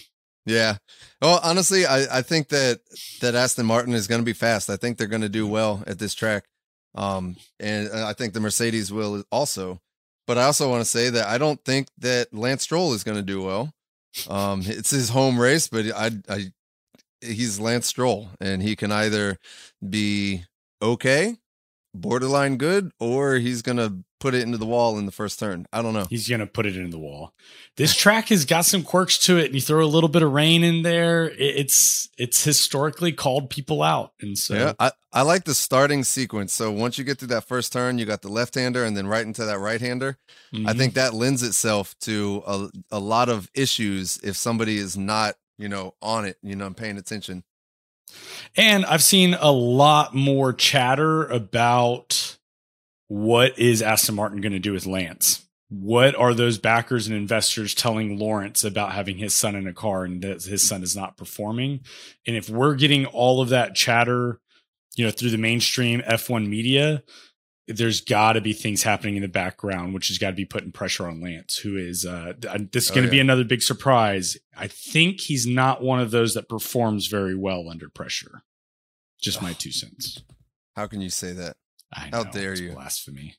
yeah. 0.47 0.77
Well, 1.21 1.41
honestly, 1.43 1.87
I, 1.87 2.19
I 2.19 2.23
think 2.23 2.49
that 2.49 2.81
that 3.21 3.35
Aston 3.35 3.67
Martin 3.67 3.95
is 3.95 4.07
going 4.07 4.21
to 4.21 4.25
be 4.25 4.33
fast. 4.33 4.71
I 4.71 4.77
think 4.77 4.97
they're 4.97 5.07
going 5.07 5.23
to 5.23 5.29
do 5.29 5.47
well 5.47 5.83
at 5.87 5.99
this 5.99 6.15
track. 6.15 6.45
Um, 6.95 7.37
and 7.59 7.91
I 7.93 8.15
think 8.15 8.33
the 8.33 8.41
Mercedes 8.41 8.93
will 8.93 9.25
also. 9.31 9.81
But 10.27 10.39
I 10.39 10.45
also 10.45 10.71
want 10.71 10.81
to 10.81 10.91
say 10.91 11.11
that 11.11 11.27
I 11.27 11.39
don't 11.39 11.63
think 11.65 11.89
that 11.99 12.33
Lance 12.33 12.63
Stroll 12.63 12.95
is 12.95 13.05
going 13.05 13.17
to 13.17 13.23
do 13.23 13.43
well. 13.43 13.73
Um, 14.29 14.63
it's 14.65 14.91
his 14.91 15.11
home 15.11 15.39
race, 15.39 15.69
but 15.69 15.87
I, 15.95 16.11
I, 16.29 16.53
he's 17.21 17.61
Lance 17.61 17.87
Stroll, 17.87 18.31
and 18.41 18.63
he 18.63 18.77
can 18.77 18.93
either 18.93 19.39
be 19.89 20.45
okay, 20.83 21.37
borderline 21.95 22.57
good, 22.57 22.93
or 22.99 23.37
he's 23.37 23.63
to 23.79 24.05
put 24.21 24.35
it 24.35 24.43
into 24.43 24.59
the 24.59 24.67
wall 24.67 24.99
in 24.99 25.07
the 25.07 25.13
first 25.13 25.39
turn. 25.39 25.67
I 25.73 25.83
don't 25.83 25.95
know. 25.95 26.07
He's 26.09 26.29
to 26.41 26.47
put 26.47 26.67
it 26.67 26.77
in 26.77 26.91
the 26.91 26.99
wall. 26.99 27.33
This 27.77 27.97
track 27.97 28.29
has 28.29 28.45
got 28.45 28.67
some 28.67 28.83
quirks 28.83 29.19
to 29.27 29.39
it, 29.39 29.47
and 29.47 29.55
you 29.55 29.61
throw 29.61 29.85
a 29.85 29.89
little 29.89 30.09
bit 30.09 30.23
of 30.23 30.31
rain 30.33 30.63
in 30.63 30.83
there. 30.83 31.31
It's 31.31 32.09
it's 32.19 32.45
historically 32.45 33.13
called 33.13 33.51
people 33.51 33.83
out, 33.83 34.13
and 34.21 34.37
so 34.39 34.55
yeah, 34.55 34.73
I, 34.79 34.93
I 35.13 35.23
like 35.23 35.45
the 35.45 35.55
starting 35.55 36.05
sequence. 36.05 36.53
So 36.53 36.71
once 36.71 36.99
you 36.99 37.05
get 37.05 37.19
through 37.19 37.29
that 37.29 37.45
first 37.45 37.73
turn, 37.73 37.99
you 37.99 38.05
got 38.05 38.23
the 38.23 38.29
left 38.29 38.55
hander, 38.55 38.85
and 38.85 38.97
then 38.97 39.07
right 39.07 39.27
into 39.27 39.45
that 39.45 39.59
right 39.59 39.81
hander. 39.81 40.19
Mm-hmm. 40.53 40.69
I 40.69 40.75
think 40.75 40.95
that 40.95 41.15
lends 41.15 41.43
itself 41.43 41.97
to 42.01 42.43
a 42.47 42.69
a 42.91 43.01
lot 43.01 43.29
of 43.29 43.51
issues 43.55 44.19
if 44.23 44.37
somebody 44.37 44.77
is 44.77 44.97
not 44.97 45.37
you 45.59 45.69
know 45.69 45.95
on 46.03 46.25
it, 46.27 46.37
you 46.43 46.57
know, 46.57 46.71
paying 46.71 46.99
attention. 46.99 47.45
And 48.57 48.85
I've 48.87 49.03
seen 49.03 49.35
a 49.35 49.53
lot 49.53 50.15
more 50.15 50.53
chatter 50.53 51.27
about 51.27 52.37
what 53.09 53.59
is 53.59 53.83
Aston 53.83 54.15
Martin 54.15 54.41
going 54.41 54.53
to 54.53 54.59
do 54.59 54.73
with 54.73 54.87
Lance? 54.87 55.47
What 55.69 56.17
are 56.17 56.35
those 56.35 56.59
backers 56.59 57.07
and 57.07 57.17
investors 57.17 57.75
telling 57.75 58.19
Lawrence 58.19 58.65
about 58.65 58.93
having 58.93 59.19
his 59.19 59.35
son 59.35 59.55
in 59.55 59.67
a 59.67 59.73
car 59.73 60.05
and 60.05 60.23
that 60.23 60.43
his 60.43 60.67
son 60.67 60.83
is 60.83 60.97
not 60.97 61.17
performing? 61.17 61.81
And 62.27 62.37
if 62.37 62.51
we're 62.51 62.75
getting 62.75 63.07
all 63.07 63.41
of 63.41 63.51
that 63.51 63.75
chatter, 63.75 64.41
you 64.97 65.05
know, 65.05 65.11
through 65.11 65.31
the 65.31 65.39
mainstream 65.39 66.03
F1 66.03 66.49
media, 66.49 67.03
there's 67.77 68.01
got 68.01 68.35
to 68.35 68.41
be 68.41 68.53
things 68.53 68.83
happening 68.83 69.17
in 69.17 69.23
the 69.23 69.29
background, 69.29 69.95
which 69.95 70.09
has 70.09 70.19
got 70.19 70.31
to 70.31 70.37
be 70.37 70.45
putting 70.45 70.73
pressure 70.73 71.07
on 71.07 71.21
Lance, 71.21 71.57
who 71.57 71.77
is 71.77 72.05
uh, 72.05 72.33
this 72.73 72.85
is 72.85 72.91
going 72.91 73.03
to 73.03 73.03
oh, 73.03 73.05
yeah. 73.05 73.11
be 73.11 73.21
another 73.21 73.45
big 73.45 73.63
surprise. 73.63 74.37
I 74.57 74.67
think 74.67 75.21
he's 75.21 75.47
not 75.47 75.83
one 75.83 76.01
of 76.01 76.11
those 76.11 76.35
that 76.35 76.49
performs 76.49 77.07
very 77.07 77.35
well 77.35 77.69
under 77.69 77.89
pressure. 77.89 78.43
Just 79.21 79.43
my 79.43 79.53
two 79.53 79.73
cents. 79.73 80.23
How 80.77 80.87
can 80.87 81.01
you 81.01 81.11
say 81.11 81.33
that? 81.33 81.57
I 81.93 82.09
How 82.13 82.25
dare 82.25 82.55
you? 82.55 82.73
Blasphemy. 82.73 83.37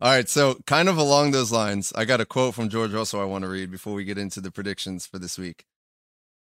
All 0.00 0.10
right, 0.10 0.28
so 0.28 0.56
kind 0.66 0.88
of 0.88 0.98
along 0.98 1.30
those 1.30 1.52
lines, 1.52 1.92
I 1.94 2.04
got 2.04 2.20
a 2.20 2.26
quote 2.26 2.54
from 2.54 2.68
George 2.68 2.92
Russell 2.92 3.20
I 3.20 3.24
want 3.24 3.42
to 3.44 3.48
read 3.48 3.70
before 3.70 3.94
we 3.94 4.04
get 4.04 4.18
into 4.18 4.40
the 4.40 4.50
predictions 4.50 5.06
for 5.06 5.18
this 5.18 5.38
week. 5.38 5.64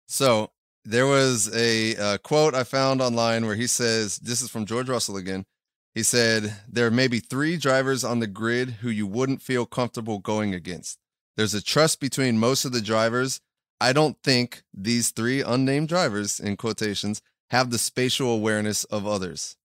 So 0.08 0.52
there 0.86 1.08
was 1.08 1.54
a, 1.54 1.96
a 1.96 2.20
quote 2.20 2.54
I 2.54 2.64
found 2.64 3.02
online 3.02 3.46
where 3.46 3.56
he 3.56 3.68
says, 3.68 4.18
"This 4.18 4.42
is 4.42 4.50
from 4.50 4.66
George 4.66 4.88
Russell 4.88 5.18
again." 5.18 5.46
He 5.96 6.04
said, 6.04 6.62
"There 6.68 6.92
may 6.92 7.08
be 7.08 7.20
three 7.20 7.58
drivers 7.58 8.04
on 8.04 8.20
the 8.20 8.28
grid 8.28 8.78
who 8.82 8.90
you 8.90 9.08
wouldn't 9.08 9.42
feel 9.42 9.66
comfortable 9.66 10.20
going 10.20 10.54
against. 10.54 11.00
There's 11.36 11.54
a 11.54 11.62
trust 11.62 12.00
between 12.00 12.38
most 12.38 12.66
of 12.66 12.72
the 12.72 12.82
drivers. 12.82 13.42
I 13.82 13.94
don't 13.94 14.18
think 14.24 14.64
these 14.74 15.12
three 15.12 15.42
unnamed 15.42 15.88
drivers, 15.88 16.40
in 16.40 16.58
quotations, 16.58 17.22
have 17.50 17.72
the 17.72 17.78
spatial 17.78 18.32
awareness 18.32 18.84
of 18.86 19.08
others." 19.08 19.56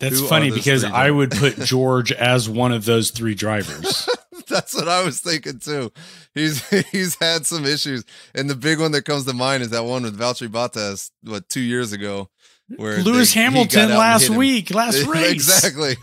That's 0.00 0.18
Who 0.18 0.26
funny 0.26 0.50
because 0.50 0.84
I 0.84 1.10
would 1.10 1.30
put 1.30 1.56
George 1.60 2.12
as 2.12 2.48
one 2.48 2.72
of 2.72 2.84
those 2.84 3.10
three 3.10 3.34
drivers. 3.34 4.08
That's 4.48 4.74
what 4.74 4.88
I 4.88 5.04
was 5.04 5.20
thinking 5.20 5.60
too. 5.60 5.92
He's 6.34 6.68
he's 6.90 7.16
had 7.20 7.46
some 7.46 7.64
issues, 7.64 8.04
and 8.34 8.50
the 8.50 8.56
big 8.56 8.80
one 8.80 8.92
that 8.92 9.04
comes 9.04 9.24
to 9.24 9.32
mind 9.32 9.62
is 9.62 9.70
that 9.70 9.84
one 9.84 10.02
with 10.02 10.18
Valtteri 10.18 10.48
Bottas, 10.48 11.10
what 11.22 11.48
two 11.48 11.60
years 11.60 11.92
ago, 11.92 12.28
where 12.76 13.02
Lewis 13.02 13.34
they, 13.34 13.40
Hamilton 13.40 13.90
last 13.90 14.30
week, 14.30 14.74
last 14.74 15.06
race, 15.06 15.32
exactly. 15.32 15.96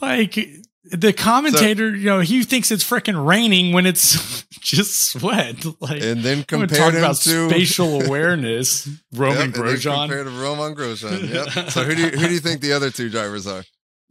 like 0.00 0.38
the 0.84 1.12
commentator, 1.12 1.90
so, 1.90 1.96
you 1.96 2.04
know, 2.04 2.20
he 2.20 2.42
thinks 2.42 2.70
it's 2.70 2.84
freaking 2.84 3.26
raining 3.26 3.72
when 3.72 3.86
it's 3.86 4.42
just 4.60 5.12
sweat. 5.12 5.64
Like, 5.80 6.02
and 6.02 6.22
then 6.22 6.44
compared 6.44 6.94
about 6.94 7.16
to 7.16 7.48
spatial 7.50 8.02
awareness, 8.02 8.88
Romain 9.12 9.46
yep, 9.46 9.50
Grosjean. 9.50 10.08
Compared 10.08 10.26
to 10.26 10.32
Romain 10.32 10.74
Grosjean. 10.74 11.32
Yep. 11.32 11.70
So 11.70 11.84
who 11.84 11.94
do 11.94 12.02
you, 12.02 12.10
who 12.10 12.28
do 12.28 12.32
you 12.32 12.40
think 12.40 12.60
the 12.60 12.72
other 12.72 12.90
two 12.90 13.08
drivers 13.08 13.46
are? 13.46 13.64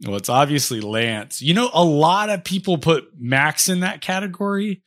Well, 0.04 0.16
it's 0.16 0.28
obviously 0.28 0.80
Lance. 0.80 1.40
You 1.40 1.54
know, 1.54 1.70
a 1.72 1.84
lot 1.84 2.28
of 2.28 2.42
people 2.42 2.78
put 2.78 3.04
Max 3.16 3.68
in 3.68 3.80
that 3.80 4.00
category. 4.00 4.82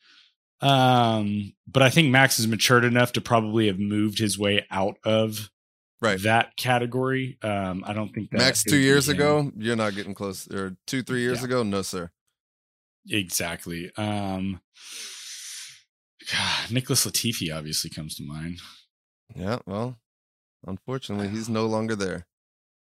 Um, 0.60 1.54
but 1.68 1.84
I 1.84 1.90
think 1.90 2.10
Max 2.10 2.40
is 2.40 2.48
matured 2.48 2.84
enough 2.84 3.14
to 3.14 3.22
probably 3.22 3.68
have 3.68 3.80
moved 3.80 4.20
his 4.20 4.38
way 4.38 4.66
out 4.72 4.98
of 5.04 5.50
right 6.02 6.22
that 6.24 6.56
category. 6.58 7.38
Um, 7.42 7.84
I 7.86 7.94
don't 7.94 8.14
think 8.14 8.32
that 8.32 8.38
Max 8.38 8.64
two 8.64 8.78
years 8.78 9.10
ago, 9.10 9.52
you're 9.58 9.76
not 9.76 9.96
getting 9.96 10.14
close, 10.14 10.48
or 10.52 10.76
two 10.86 11.04
three 11.04 11.22
years 11.22 11.40
yeah. 11.40 11.46
ago, 11.46 11.64
no 11.64 11.82
sir. 11.82 12.12
Exactly. 13.10 13.92
Um, 13.98 14.62
God, 16.32 16.72
Nicholas 16.72 17.06
Latifi 17.06 17.56
obviously 17.56 17.90
comes 17.90 18.16
to 18.16 18.24
mind. 18.24 18.60
Yeah, 19.36 19.60
well, 19.66 19.98
unfortunately, 20.66 21.30
he's 21.30 21.50
no 21.50 21.66
longer 21.66 21.96
there. 21.96 22.28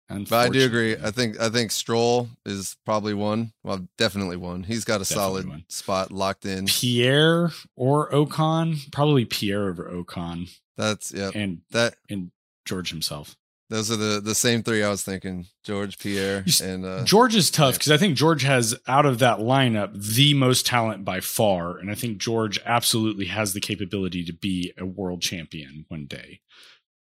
But 0.09 0.33
I 0.33 0.49
do 0.49 0.65
agree. 0.65 0.97
I 0.97 1.11
think 1.11 1.41
I 1.41 1.49
think 1.49 1.73
Stroll 1.73 2.29
is 2.45 2.77
probably 2.85 3.13
one. 3.13 3.53
Well, 3.65 3.89
definitely 3.99 4.37
one. 4.37 4.63
He's 4.63 4.85
got 4.85 4.97
a 4.97 4.99
definitely 5.01 5.23
solid 5.23 5.49
one. 5.49 5.65
spot 5.69 6.13
locked 6.13 6.47
in. 6.47 6.67
Pierre 6.67 7.51
or 7.75 8.09
Ocon, 8.13 8.93
probably 8.93 9.25
Pierre 9.25 9.69
over 9.69 9.91
Ocon. 9.91 10.49
That's 10.77 11.13
yeah. 11.13 11.31
And 11.35 11.63
that 11.73 11.97
and 12.09 12.31
George 12.67 12.91
himself. 12.91 13.37
Those 13.69 13.91
are 13.91 13.97
the 13.97 14.21
the 14.21 14.35
same 14.35 14.63
three 14.63 14.85
I 14.85 14.91
was 14.91 15.03
thinking. 15.03 15.47
George, 15.65 15.99
Pierre, 15.99 16.45
and 16.63 16.85
uh, 16.85 17.05
George 17.05 17.35
is 17.35 17.51
tough 17.51 17.75
because 17.75 17.91
I 17.91 17.97
think 17.97 18.17
George 18.17 18.43
has 18.43 18.77
out 18.87 19.07
of 19.07 19.19
that 19.19 19.39
lineup 19.39 19.91
the 20.15 20.35
most 20.35 20.67
talent 20.67 21.05
by 21.05 21.19
far, 21.19 21.77
and 21.77 21.91
I 21.91 21.95
think 21.95 22.19
George 22.19 22.61
absolutely 22.65 23.27
has 23.27 23.55
the 23.55 23.61
capability 23.61 24.25
to 24.25 24.33
be 24.33 24.73
a 24.79 24.87
world 24.87 25.21
champion 25.21 25.85
one 25.89 26.07
day. 26.07 26.41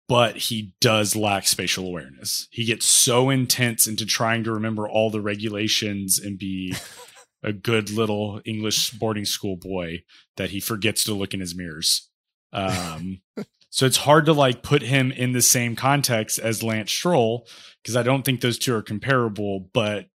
But 0.06 0.36
he 0.36 0.74
does 0.80 1.16
lack 1.16 1.48
spatial 1.48 1.86
awareness. 1.86 2.46
He 2.52 2.64
gets 2.64 2.86
so 2.86 3.30
intense 3.30 3.86
into 3.86 4.04
trying 4.04 4.44
to 4.44 4.52
remember 4.52 4.88
all 4.88 5.10
the 5.10 5.22
regulations 5.22 6.20
and 6.20 6.38
be 6.38 6.76
a 7.42 7.52
good 7.52 7.90
little 7.90 8.40
English 8.44 8.90
boarding 8.90 9.24
school 9.24 9.56
boy 9.56 10.04
that 10.36 10.50
he 10.50 10.60
forgets 10.60 11.04
to 11.04 11.14
look 11.14 11.34
in 11.34 11.40
his 11.40 11.56
mirrors. 11.56 12.10
Um, 12.52 13.22
so 13.74 13.86
it's 13.86 13.96
hard 13.96 14.24
to 14.26 14.32
like 14.32 14.62
put 14.62 14.82
him 14.82 15.10
in 15.10 15.32
the 15.32 15.42
same 15.42 15.74
context 15.74 16.38
as 16.38 16.62
Lance 16.62 16.92
Stroll 16.92 17.44
because 17.82 17.96
I 17.96 18.04
don't 18.04 18.24
think 18.24 18.40
those 18.40 18.56
two 18.56 18.72
are 18.72 18.82
comparable. 18.82 19.68
But 19.72 20.06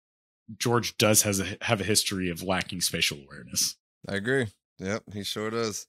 George 0.56 0.96
does 0.96 1.22
has 1.22 1.40
a 1.40 1.56
have 1.62 1.80
a 1.80 1.84
history 1.84 2.30
of 2.30 2.40
lacking 2.40 2.82
spatial 2.82 3.18
awareness. 3.18 3.74
I 4.08 4.14
agree. 4.14 4.46
Yep, 4.78 5.12
he 5.12 5.24
sure 5.24 5.50
does. 5.50 5.88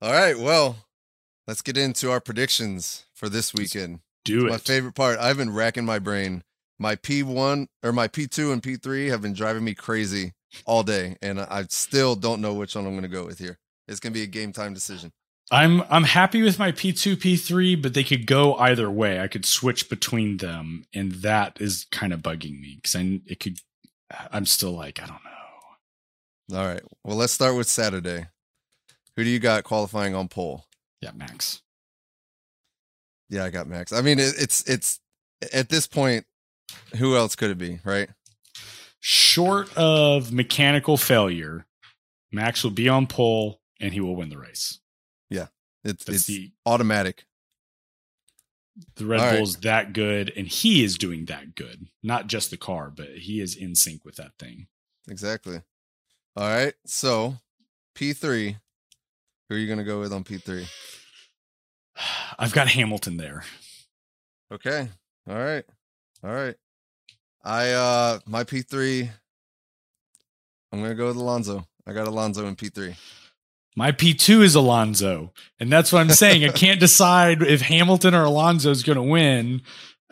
All 0.00 0.10
right, 0.10 0.38
well, 0.38 0.86
let's 1.46 1.60
get 1.60 1.76
into 1.76 2.10
our 2.10 2.18
predictions 2.18 3.04
for 3.12 3.28
this 3.28 3.52
weekend. 3.52 4.00
Do 4.24 4.46
it's 4.46 4.46
it. 4.46 4.50
My 4.50 4.56
favorite 4.56 4.94
part. 4.94 5.18
I've 5.18 5.36
been 5.36 5.52
racking 5.52 5.84
my 5.84 5.98
brain. 5.98 6.42
My 6.78 6.96
P1 6.96 7.66
or 7.82 7.92
my 7.92 8.08
P2 8.08 8.54
and 8.54 8.62
P3 8.62 9.10
have 9.10 9.20
been 9.20 9.34
driving 9.34 9.64
me 9.64 9.74
crazy 9.74 10.32
all 10.64 10.82
day, 10.82 11.18
and 11.20 11.38
I 11.38 11.66
still 11.68 12.16
don't 12.16 12.40
know 12.40 12.54
which 12.54 12.74
one 12.74 12.86
I'm 12.86 12.92
going 12.92 13.02
to 13.02 13.08
go 13.08 13.26
with 13.26 13.38
here. 13.38 13.58
It's 13.86 14.00
going 14.00 14.14
to 14.14 14.18
be 14.18 14.24
a 14.24 14.26
game 14.26 14.54
time 14.54 14.72
decision. 14.72 15.12
I'm 15.50 15.82
I'm 15.90 16.04
happy 16.04 16.42
with 16.42 16.58
my 16.58 16.72
P2 16.72 17.16
P3 17.16 17.80
but 17.80 17.94
they 17.94 18.04
could 18.04 18.26
go 18.26 18.54
either 18.56 18.90
way. 18.90 19.20
I 19.20 19.28
could 19.28 19.44
switch 19.44 19.88
between 19.88 20.38
them 20.38 20.84
and 20.94 21.12
that 21.12 21.60
is 21.60 21.86
kind 21.90 22.12
of 22.12 22.20
bugging 22.20 22.60
me 22.60 22.80
cuz 22.82 22.96
I 22.96 23.20
it 23.26 23.40
could 23.40 23.58
I'm 24.30 24.46
still 24.46 24.72
like 24.72 25.02
I 25.02 25.06
don't 25.06 25.24
know. 25.24 26.58
All 26.58 26.66
right. 26.66 26.82
Well, 27.04 27.16
let's 27.16 27.32
start 27.32 27.56
with 27.56 27.68
Saturday. 27.68 28.26
Who 29.16 29.24
do 29.24 29.30
you 29.30 29.38
got 29.38 29.64
qualifying 29.64 30.14
on 30.14 30.28
pole? 30.28 30.66
Yeah, 31.00 31.12
Max. 31.14 31.62
Yeah, 33.28 33.44
I 33.44 33.50
got 33.50 33.66
Max. 33.66 33.92
I 33.92 34.02
mean, 34.02 34.18
it, 34.18 34.34
it's 34.38 34.62
it's 34.68 35.00
at 35.52 35.68
this 35.68 35.86
point 35.86 36.26
who 36.98 37.16
else 37.16 37.36
could 37.36 37.50
it 37.50 37.58
be, 37.58 37.80
right? 37.84 38.08
Short 39.00 39.74
of 39.76 40.32
mechanical 40.32 40.96
failure, 40.96 41.66
Max 42.30 42.62
will 42.62 42.70
be 42.70 42.88
on 42.88 43.06
pole 43.06 43.60
and 43.80 43.92
he 43.92 44.00
will 44.00 44.14
win 44.14 44.28
the 44.28 44.38
race. 44.38 44.78
It's 45.84 46.04
That's 46.04 46.18
it's 46.18 46.26
the, 46.26 46.52
automatic. 46.64 47.24
The 48.96 49.06
Red 49.06 49.20
All 49.20 49.36
Bull's 49.36 49.56
right. 49.56 49.62
that 49.64 49.92
good, 49.92 50.32
and 50.36 50.46
he 50.46 50.82
is 50.82 50.96
doing 50.96 51.26
that 51.26 51.54
good. 51.54 51.88
Not 52.02 52.26
just 52.26 52.50
the 52.50 52.56
car, 52.56 52.90
but 52.94 53.08
he 53.08 53.40
is 53.40 53.54
in 53.54 53.74
sync 53.74 54.04
with 54.04 54.16
that 54.16 54.38
thing. 54.38 54.68
Exactly. 55.08 55.60
All 56.36 56.48
right. 56.48 56.74
So 56.86 57.36
P 57.94 58.12
three. 58.12 58.56
Who 59.48 59.56
are 59.56 59.58
you 59.58 59.68
gonna 59.68 59.84
go 59.84 60.00
with 60.00 60.12
on 60.12 60.24
P 60.24 60.38
three? 60.38 60.66
I've 62.38 62.52
got 62.52 62.68
Hamilton 62.68 63.18
there. 63.18 63.44
Okay. 64.50 64.88
All 65.28 65.38
right. 65.38 65.64
All 66.24 66.32
right. 66.32 66.56
I 67.44 67.72
uh 67.72 68.18
my 68.26 68.44
P 68.44 68.62
three. 68.62 69.10
I'm 70.72 70.80
gonna 70.80 70.94
go 70.94 71.08
with 71.08 71.16
Alonso. 71.16 71.66
I 71.86 71.92
got 71.92 72.06
Alonso 72.08 72.46
in 72.46 72.56
P 72.56 72.70
three. 72.70 72.94
My 73.74 73.92
P2 73.92 74.42
is 74.42 74.54
Alonso. 74.54 75.32
And 75.58 75.72
that's 75.72 75.92
what 75.92 76.00
I'm 76.00 76.10
saying. 76.10 76.44
I 76.44 76.48
can't 76.52 76.80
decide 76.80 77.42
if 77.42 77.62
Hamilton 77.62 78.14
or 78.14 78.24
Alonso 78.24 78.70
is 78.70 78.82
going 78.82 78.96
to 78.96 79.02
win 79.02 79.62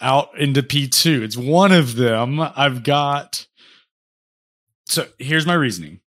out 0.01 0.31
into 0.39 0.63
P2. 0.63 1.23
It's 1.23 1.37
one 1.37 1.73
of 1.73 1.97
them. 1.97 2.41
I've 2.41 2.83
got. 2.83 3.47
So 4.87 5.07
here's 5.19 5.47
my 5.47 5.55
reasoning. 5.55 6.01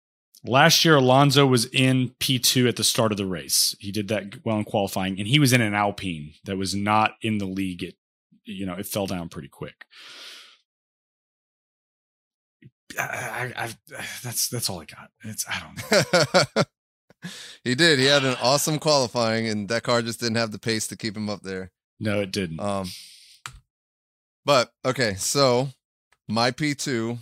Last 0.46 0.84
year, 0.84 0.96
Alonso 0.96 1.46
was 1.46 1.66
in 1.66 2.10
P2 2.20 2.68
at 2.68 2.76
the 2.76 2.84
start 2.84 3.13
of 3.13 3.18
the 3.18 3.26
race. 3.26 3.76
He 3.80 3.94
did 3.94 4.10
that 4.10 4.46
well 4.46 4.58
in 4.58 4.66
qualifying, 4.66 5.18
and 5.18 5.28
he 5.28 5.39
was 5.39 5.54
in 5.54 5.62
an 5.62 5.74
Alpine 5.74 6.34
that 6.44 6.58
was 6.58 6.76
not 6.76 7.12
in 7.22 7.38
the 7.38 7.46
league. 7.46 7.82
It, 7.82 7.96
you 8.44 8.66
know, 8.66 8.74
it 8.74 8.86
fell 8.86 9.08
down 9.08 9.30
pretty 9.30 9.48
quick. 9.48 9.86
I, 13.00 13.54
I, 13.56 13.63
I, 13.63 13.76
that's 14.24 14.50
that's 14.50 14.70
all 14.70 14.82
I 14.82 14.86
got. 14.86 15.12
It's 15.24 15.46
I 15.48 15.62
don't 15.62 16.56
know. 16.56 16.63
he 17.64 17.76
did. 17.76 18.00
He 18.00 18.06
had 18.06 18.24
an 18.24 18.36
awesome 18.42 18.80
qualifying, 18.80 19.48
and 19.48 19.70
that 19.70 19.84
car 19.84 20.02
just 20.02 20.20
didn't 20.20 20.38
have 20.38 20.52
the 20.52 20.60
pace 20.60 20.88
to 20.88 20.98
keep 20.98 21.16
him 21.16 21.30
up 21.30 21.42
there. 21.42 21.72
No, 22.00 22.22
it 22.22 22.32
didn't. 22.32 22.60
Um, 22.60 22.90
but 24.46 24.74
okay, 24.86 25.16
so 25.16 25.70
my 26.28 26.52
P 26.52 26.76
two 26.76 27.20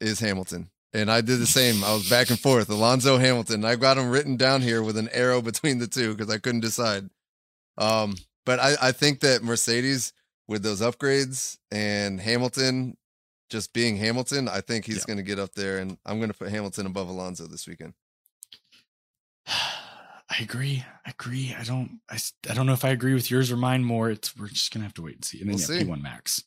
is 0.00 0.20
Hamilton, 0.20 0.70
and 0.92 1.10
I 1.10 1.20
did 1.20 1.38
the 1.38 1.46
same. 1.46 1.84
I 1.84 1.94
was 1.94 2.08
back 2.08 2.30
and 2.30 2.38
forth, 2.38 2.68
Alonso 2.68 3.18
Hamilton. 3.18 3.64
I've 3.64 3.80
got 3.80 3.98
him 3.98 4.10
written 4.10 4.36
down 4.36 4.62
here 4.62 4.82
with 4.82 4.96
an 4.96 5.08
arrow 5.12 5.40
between 5.42 5.78
the 5.78 5.86
two 5.86 6.14
because 6.14 6.32
I 6.32 6.38
couldn't 6.38 6.60
decide. 6.60 7.08
Um, 7.76 8.16
but 8.44 8.58
I, 8.58 8.74
I 8.80 8.92
think 8.92 9.20
that 9.20 9.42
Mercedes 9.42 10.12
with 10.48 10.62
those 10.62 10.80
upgrades 10.80 11.58
and 11.70 12.20
Hamilton 12.20 12.96
just 13.50 13.72
being 13.72 13.96
Hamilton, 13.96 14.48
I 14.48 14.60
think 14.60 14.84
he's 14.84 14.98
yeah. 14.98 15.04
going 15.06 15.16
to 15.18 15.22
get 15.22 15.38
up 15.38 15.54
there, 15.54 15.78
and 15.78 15.98
I'm 16.04 16.18
going 16.18 16.30
to 16.30 16.36
put 16.36 16.50
Hamilton 16.50 16.86
above 16.86 17.08
Alonso 17.08 17.46
this 17.46 17.66
weekend. 17.66 17.94
I 20.38 20.42
agree. 20.42 20.84
I 21.04 21.10
agree. 21.10 21.54
I 21.58 21.64
don't. 21.64 22.00
I, 22.08 22.18
I 22.48 22.54
don't 22.54 22.66
know 22.66 22.72
if 22.72 22.84
I 22.84 22.90
agree 22.90 23.14
with 23.14 23.30
yours 23.30 23.50
or 23.50 23.56
mine 23.56 23.82
more. 23.82 24.10
It's 24.10 24.36
we're 24.36 24.48
just 24.48 24.72
gonna 24.72 24.84
have 24.84 24.94
to 24.94 25.02
wait 25.02 25.16
and 25.16 25.24
see. 25.24 25.40
And 25.40 25.50
then 25.50 25.56
we'll 25.56 25.78
yeah, 25.78 25.96
P1 25.96 26.02
Max. 26.02 26.44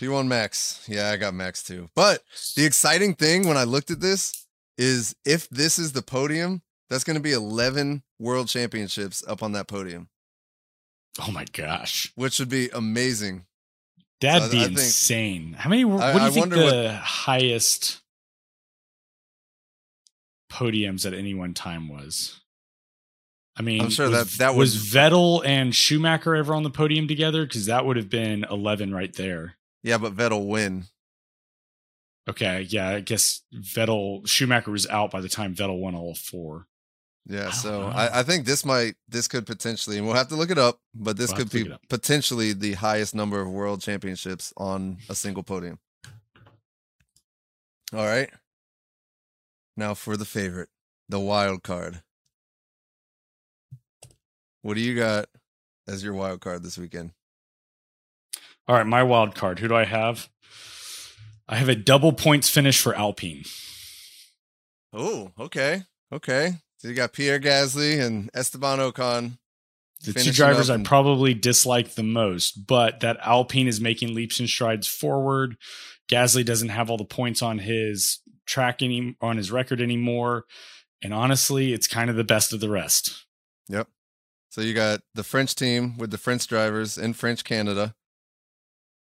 P1 0.00 0.26
Max. 0.26 0.86
Yeah, 0.88 1.10
I 1.10 1.16
got 1.18 1.34
Max 1.34 1.62
too. 1.62 1.90
But 1.94 2.22
the 2.56 2.64
exciting 2.64 3.14
thing 3.14 3.46
when 3.46 3.58
I 3.58 3.64
looked 3.64 3.90
at 3.90 4.00
this 4.00 4.46
is 4.78 5.14
if 5.26 5.48
this 5.50 5.78
is 5.78 5.92
the 5.92 6.00
podium, 6.00 6.62
that's 6.88 7.04
going 7.04 7.16
to 7.16 7.22
be 7.22 7.32
11 7.32 8.02
world 8.18 8.48
championships 8.48 9.22
up 9.28 9.42
on 9.42 9.52
that 9.52 9.68
podium. 9.68 10.08
Oh 11.20 11.30
my 11.30 11.44
gosh. 11.52 12.10
Which 12.14 12.38
would 12.38 12.48
be 12.48 12.70
amazing. 12.70 13.44
That'd 14.22 14.50
so 14.50 14.52
be 14.52 14.60
I, 14.60 14.64
I 14.64 14.68
insane. 14.68 15.52
How 15.52 15.68
many? 15.68 15.84
What 15.84 16.02
I, 16.02 16.18
do 16.18 16.24
you 16.24 16.30
think 16.30 16.50
the 16.50 16.86
what, 16.86 16.94
highest 16.94 18.00
podiums 20.50 21.04
at 21.04 21.12
any 21.12 21.34
one 21.34 21.52
time 21.52 21.88
was. 21.88 22.39
I 23.56 23.62
mean, 23.62 23.82
I'm 23.82 23.90
sure 23.90 24.08
was, 24.08 24.36
that 24.36 24.38
that 24.38 24.54
was, 24.54 24.74
was 24.74 24.92
Vettel 24.92 25.44
and 25.44 25.74
Schumacher 25.74 26.34
ever 26.34 26.54
on 26.54 26.62
the 26.62 26.70
podium 26.70 27.08
together 27.08 27.44
because 27.44 27.66
that 27.66 27.84
would 27.84 27.96
have 27.96 28.08
been 28.08 28.44
11 28.50 28.94
right 28.94 29.14
there. 29.14 29.56
Yeah, 29.82 29.98
but 29.98 30.14
Vettel 30.14 30.46
win. 30.46 30.84
Okay, 32.28 32.62
yeah, 32.68 32.90
I 32.90 33.00
guess 33.00 33.42
Vettel 33.54 34.26
Schumacher 34.26 34.70
was 34.70 34.86
out 34.86 35.10
by 35.10 35.20
the 35.20 35.28
time 35.28 35.54
Vettel 35.54 35.80
won 35.80 35.94
all 35.94 36.14
four. 36.14 36.66
Yeah, 37.26 37.48
I 37.48 37.50
so 37.50 37.84
I, 37.84 38.20
I, 38.20 38.22
think 38.22 38.46
this 38.46 38.64
might 38.64 38.94
this 39.08 39.28
could 39.28 39.46
potentially, 39.46 39.98
and 39.98 40.06
we'll 40.06 40.16
have 40.16 40.28
to 40.28 40.36
look 40.36 40.50
it 40.50 40.58
up, 40.58 40.80
but 40.94 41.16
this 41.16 41.30
we'll 41.30 41.38
could 41.38 41.50
be 41.50 41.72
potentially 41.88 42.52
the 42.52 42.74
highest 42.74 43.14
number 43.14 43.40
of 43.40 43.48
world 43.48 43.82
championships 43.82 44.52
on 44.56 44.98
a 45.08 45.14
single 45.14 45.42
podium. 45.42 45.78
All 47.92 48.06
right. 48.06 48.30
Now 49.76 49.94
for 49.94 50.16
the 50.16 50.24
favorite, 50.24 50.68
the 51.08 51.20
wild 51.20 51.62
card. 51.62 52.02
What 54.62 54.74
do 54.74 54.80
you 54.80 54.94
got 54.94 55.26
as 55.88 56.04
your 56.04 56.14
wild 56.14 56.40
card 56.40 56.62
this 56.62 56.78
weekend? 56.78 57.12
All 58.68 58.76
right, 58.76 58.86
my 58.86 59.02
wild 59.02 59.34
card. 59.34 59.58
Who 59.58 59.68
do 59.68 59.74
I 59.74 59.84
have? 59.84 60.28
I 61.48 61.56
have 61.56 61.68
a 61.68 61.74
double 61.74 62.12
points 62.12 62.48
finish 62.48 62.80
for 62.80 62.94
Alpine. 62.94 63.44
Oh, 64.92 65.32
okay. 65.38 65.82
Okay. 66.12 66.54
So 66.78 66.88
you 66.88 66.94
got 66.94 67.12
Pierre 67.12 67.40
Gasly 67.40 68.00
and 68.00 68.30
Esteban 68.34 68.78
Ocon. 68.78 69.38
The 70.02 70.14
two 70.14 70.32
drivers 70.32 70.70
I 70.70 70.82
probably 70.82 71.34
dislike 71.34 71.94
the 71.94 72.02
most, 72.02 72.66
but 72.66 73.00
that 73.00 73.18
Alpine 73.22 73.68
is 73.68 73.80
making 73.80 74.14
leaps 74.14 74.40
and 74.40 74.48
strides 74.48 74.86
forward. 74.86 75.56
Gasly 76.08 76.44
doesn't 76.44 76.70
have 76.70 76.88
all 76.88 76.96
the 76.96 77.04
points 77.04 77.42
on 77.42 77.58
his 77.58 78.20
track 78.46 78.82
any 78.82 79.14
on 79.20 79.36
his 79.36 79.52
record 79.52 79.80
anymore. 79.80 80.44
And 81.02 81.12
honestly, 81.12 81.72
it's 81.74 81.86
kind 81.86 82.08
of 82.08 82.16
the 82.16 82.24
best 82.24 82.52
of 82.52 82.60
the 82.60 82.70
rest. 82.70 83.26
Yep. 83.68 83.88
So 84.50 84.60
you 84.60 84.74
got 84.74 85.00
the 85.14 85.22
French 85.22 85.54
team 85.54 85.96
with 85.96 86.10
the 86.10 86.18
French 86.18 86.46
drivers 86.46 86.98
in 86.98 87.14
French 87.14 87.44
Canada. 87.44 87.94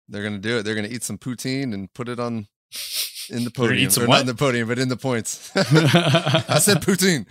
They're 0.08 0.24
gonna 0.24 0.38
do 0.38 0.60
it. 0.60 0.64
They're 0.64 0.76
gonna 0.76 0.90
eat 0.90 1.04
some 1.04 1.18
poutine 1.18 1.74
and 1.74 1.92
put 1.94 2.08
it 2.08 2.20
on 2.20 2.48
in 3.30 3.44
the 3.44 3.52
podium. 3.56 3.92
Or 4.00 4.08
not 4.08 4.22
in 4.22 4.28
the 4.28 4.36
podium, 4.36 4.68
but 4.68 4.78
in 4.78 4.90
the 4.90 4.98
points. 4.98 5.52
I 5.56 6.60
said 6.60 6.78
poutine. 6.82 7.26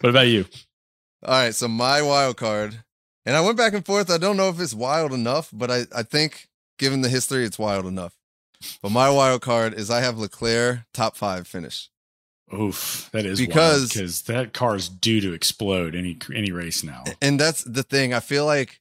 what 0.00 0.10
about 0.10 0.26
you? 0.28 0.44
All 1.24 1.34
right. 1.34 1.54
So 1.54 1.66
my 1.66 2.02
wild 2.02 2.36
card 2.36 2.84
And 3.24 3.34
I 3.34 3.40
went 3.40 3.56
back 3.56 3.72
and 3.72 3.86
forth. 3.86 4.10
I 4.10 4.18
don't 4.18 4.36
know 4.36 4.50
if 4.50 4.60
it's 4.60 4.74
wild 4.74 5.12
enough, 5.12 5.48
but 5.50 5.70
I, 5.70 5.84
I 5.96 6.02
think 6.02 6.48
given 6.78 7.00
the 7.00 7.08
history, 7.08 7.44
it's 7.44 7.58
wild 7.58 7.86
enough. 7.86 8.14
But 8.82 8.90
my 8.92 9.08
wild 9.08 9.40
card 9.40 9.72
is 9.72 9.90
I 9.90 10.00
have 10.00 10.18
Leclerc 10.18 10.80
top 10.92 11.16
five 11.16 11.46
finish. 11.46 11.88
Oof, 12.54 13.08
that 13.12 13.26
is 13.26 13.38
because 13.38 13.92
because 13.92 14.22
that 14.22 14.52
car 14.52 14.76
is 14.76 14.88
due 14.88 15.20
to 15.20 15.32
explode 15.32 15.94
any 15.94 16.18
any 16.34 16.52
race 16.52 16.82
now. 16.82 17.04
And 17.20 17.38
that's 17.38 17.64
the 17.64 17.82
thing. 17.82 18.14
I 18.14 18.20
feel 18.20 18.46
like 18.46 18.80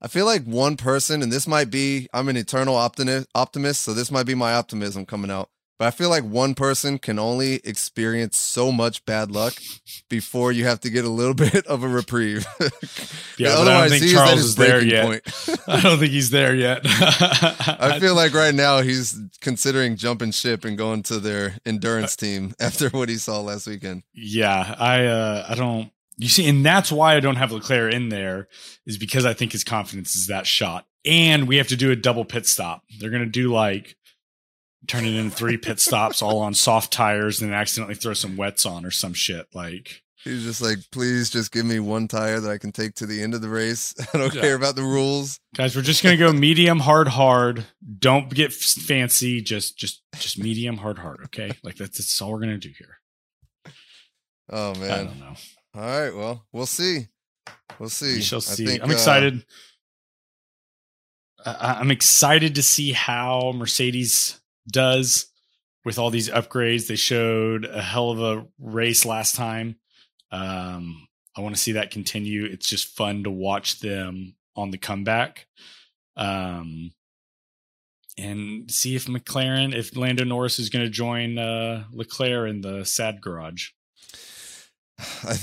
I 0.00 0.08
feel 0.08 0.26
like 0.26 0.44
one 0.44 0.76
person, 0.76 1.22
and 1.22 1.32
this 1.32 1.46
might 1.46 1.70
be 1.70 2.08
I'm 2.12 2.28
an 2.28 2.36
eternal 2.36 2.76
optimist, 2.76 3.28
optimist, 3.34 3.82
so 3.82 3.92
this 3.94 4.10
might 4.10 4.26
be 4.26 4.34
my 4.34 4.54
optimism 4.54 5.06
coming 5.06 5.30
out. 5.30 5.50
But 5.78 5.86
I 5.86 5.90
feel 5.92 6.10
like 6.10 6.24
one 6.24 6.54
person 6.54 6.98
can 6.98 7.20
only 7.20 7.56
experience 7.64 8.36
so 8.36 8.72
much 8.72 9.04
bad 9.04 9.30
luck 9.30 9.54
before 10.08 10.50
you 10.50 10.64
have 10.64 10.80
to 10.80 10.90
get 10.90 11.04
a 11.04 11.08
little 11.08 11.34
bit 11.52 11.66
of 11.68 11.84
a 11.84 11.88
reprieve. 11.88 12.46
yeah, 13.38 13.56
I 13.56 13.64
don't 13.64 13.88
think 13.88 14.12
Charles 14.12 14.40
is 14.40 14.56
there 14.56 14.82
yet. 14.82 15.22
I 15.68 15.80
don't 15.80 15.98
think 15.98 16.10
he's 16.10 16.30
there 16.30 16.54
yet. 16.54 16.80
I 16.84 17.98
feel 18.00 18.16
like 18.16 18.34
right 18.34 18.54
now 18.54 18.80
he's 18.80 19.16
considering 19.40 19.96
jumping 19.96 20.32
ship 20.32 20.64
and 20.64 20.76
going 20.76 21.04
to 21.04 21.20
their 21.20 21.58
endurance 21.64 22.16
team 22.16 22.54
after 22.60 22.88
what 22.88 23.08
he 23.08 23.16
saw 23.16 23.40
last 23.40 23.68
weekend. 23.68 24.02
Yeah, 24.12 24.74
I 24.78 25.06
uh, 25.06 25.46
I 25.48 25.54
don't. 25.54 25.92
You 26.16 26.28
see, 26.28 26.48
and 26.48 26.66
that's 26.66 26.90
why 26.90 27.14
I 27.14 27.20
don't 27.20 27.36
have 27.36 27.52
Leclerc 27.52 27.94
in 27.94 28.08
there, 28.08 28.48
is 28.84 28.98
because 28.98 29.24
I 29.24 29.34
think 29.34 29.52
his 29.52 29.62
confidence 29.62 30.16
is 30.16 30.26
that 30.26 30.48
shot. 30.48 30.86
And 31.04 31.46
we 31.46 31.56
have 31.58 31.68
to 31.68 31.76
do 31.76 31.92
a 31.92 31.96
double 31.96 32.24
pit 32.24 32.44
stop. 32.44 32.82
They're 32.98 33.10
going 33.10 33.22
to 33.22 33.30
do 33.30 33.52
like 33.52 33.96
turn 34.86 35.04
it 35.04 35.14
into 35.14 35.34
three 35.34 35.56
pit 35.56 35.80
stops 35.80 36.22
all 36.22 36.38
on 36.38 36.54
soft 36.54 36.92
tires 36.92 37.40
and 37.40 37.50
then 37.50 37.58
accidentally 37.58 37.94
throw 37.94 38.14
some 38.14 38.36
wets 38.36 38.64
on 38.64 38.84
or 38.84 38.90
some 38.90 39.12
shit. 39.12 39.46
Like 39.54 40.02
he's 40.22 40.44
just 40.44 40.62
like, 40.62 40.78
please 40.92 41.30
just 41.30 41.52
give 41.52 41.66
me 41.66 41.80
one 41.80 42.08
tire 42.08 42.40
that 42.40 42.50
I 42.50 42.58
can 42.58 42.72
take 42.72 42.94
to 42.96 43.06
the 43.06 43.22
end 43.22 43.34
of 43.34 43.40
the 43.40 43.48
race. 43.48 43.94
I 44.14 44.18
don't 44.18 44.34
yeah. 44.34 44.40
care 44.40 44.54
about 44.54 44.76
the 44.76 44.82
rules. 44.82 45.40
Guys, 45.54 45.74
we're 45.74 45.82
just 45.82 46.02
gonna 46.02 46.16
go 46.16 46.32
medium, 46.32 46.80
hard, 46.80 47.08
hard. 47.08 47.66
Don't 47.98 48.32
get 48.32 48.52
fancy. 48.52 49.40
Just 49.40 49.76
just 49.76 50.02
just 50.16 50.38
medium, 50.38 50.76
hard, 50.76 50.98
hard. 50.98 51.20
Okay. 51.24 51.52
Like 51.62 51.76
that's 51.76 51.98
that's 51.98 52.22
all 52.22 52.32
we're 52.32 52.40
gonna 52.40 52.58
do 52.58 52.72
here. 52.76 52.98
Oh 54.50 54.74
man. 54.74 54.90
I 54.90 55.04
don't 55.04 55.20
know. 55.20 55.34
All 55.74 55.82
right, 55.82 56.14
well, 56.14 56.46
we'll 56.52 56.66
see. 56.66 57.06
We'll 57.78 57.88
see. 57.88 58.16
We 58.16 58.22
shall 58.22 58.40
see. 58.40 58.66
Think, 58.66 58.82
I'm 58.82 58.90
excited. 58.90 59.44
Uh, 61.44 61.76
I'm 61.80 61.90
excited 61.90 62.54
to 62.56 62.62
see 62.62 62.92
how 62.92 63.52
Mercedes 63.54 64.40
does 64.70 65.26
with 65.84 65.98
all 65.98 66.10
these 66.10 66.28
upgrades. 66.28 66.86
They 66.86 66.96
showed 66.96 67.64
a 67.64 67.82
hell 67.82 68.10
of 68.10 68.20
a 68.20 68.46
race 68.58 69.04
last 69.04 69.34
time. 69.34 69.76
Um, 70.30 71.08
I 71.36 71.40
want 71.40 71.54
to 71.54 71.60
see 71.60 71.72
that 71.72 71.90
continue. 71.90 72.44
It's 72.44 72.68
just 72.68 72.96
fun 72.96 73.24
to 73.24 73.30
watch 73.30 73.80
them 73.80 74.34
on 74.56 74.70
the 74.70 74.78
comeback. 74.78 75.46
Um, 76.16 76.90
and 78.18 78.70
see 78.70 78.96
if 78.96 79.06
McLaren, 79.06 79.74
if 79.74 79.96
Lando 79.96 80.24
Norris 80.24 80.58
is 80.58 80.70
going 80.70 80.84
to 80.84 80.90
join 80.90 81.38
uh, 81.38 81.84
Leclerc 81.92 82.50
in 82.50 82.60
the 82.60 82.84
sad 82.84 83.20
garage. 83.20 83.70
I, 84.98 85.36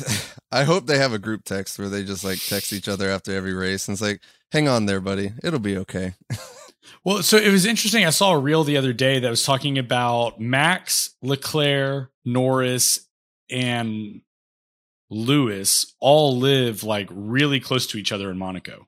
I 0.52 0.64
hope 0.66 0.86
they 0.86 0.98
have 0.98 1.14
a 1.14 1.20
group 1.20 1.46
text 1.46 1.80
where 1.80 1.90
they 1.90 2.04
just 2.04 2.26
like 2.26 2.40
text 2.40 2.74
each 2.74 2.90
other 2.90 3.10
after 3.10 3.34
every 3.34 3.54
race 3.54 3.88
and 3.88 3.96
it's 3.96 4.02
like, 4.02 4.22
hang 4.52 4.68
on 4.68 4.86
there, 4.86 5.00
buddy. 5.00 5.32
It'll 5.42 5.60
be 5.60 5.78
okay. 5.78 6.16
Well, 7.04 7.24
so 7.24 7.38
it 7.38 7.52
was 7.52 7.66
interesting. 7.66 8.06
I 8.06 8.10
saw 8.10 8.34
a 8.34 8.40
reel 8.40 8.64
the 8.64 8.78
other 8.78 8.94
day 8.94 9.20
that 9.20 9.30
was 9.30 9.44
talking 9.44 9.78
about 9.78 10.40
Max, 10.40 11.16
Leclerc, 11.22 12.12
Norris, 12.24 13.08
and 13.50 14.22
Lewis 15.10 15.94
all 16.00 16.38
live 16.38 16.84
like 16.84 17.08
really 17.12 17.60
close 17.60 17.88
to 17.88 17.98
each 17.98 18.12
other 18.12 18.32
in 18.32 18.38
Monaco. 18.38 18.88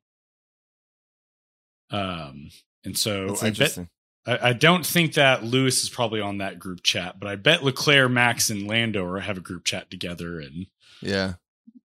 Um, 1.90 2.50
and 2.84 2.98
so 2.98 3.36
I 3.42 3.52
bet 3.52 3.78
I, 4.26 4.50
I, 4.50 4.54
don't 4.54 4.86
think 4.86 5.14
that 5.14 5.44
Lewis 5.44 5.84
is 5.84 5.90
probably 5.90 6.20
on 6.20 6.40
that 6.40 6.60
group 6.60 6.84
chat, 6.84 7.18
but 7.20 7.30
I 7.30 7.36
bet 7.36 7.64
Leclerc, 7.64 8.12
Max, 8.12 8.50
and 8.50 8.68
Lando 8.68 9.06
are 9.06 9.20
have 9.20 9.38
a 9.38 9.42
group 9.42 9.64
chat 9.64 9.90
together. 9.90 10.40
And 10.40 10.68
yeah, 11.02 11.36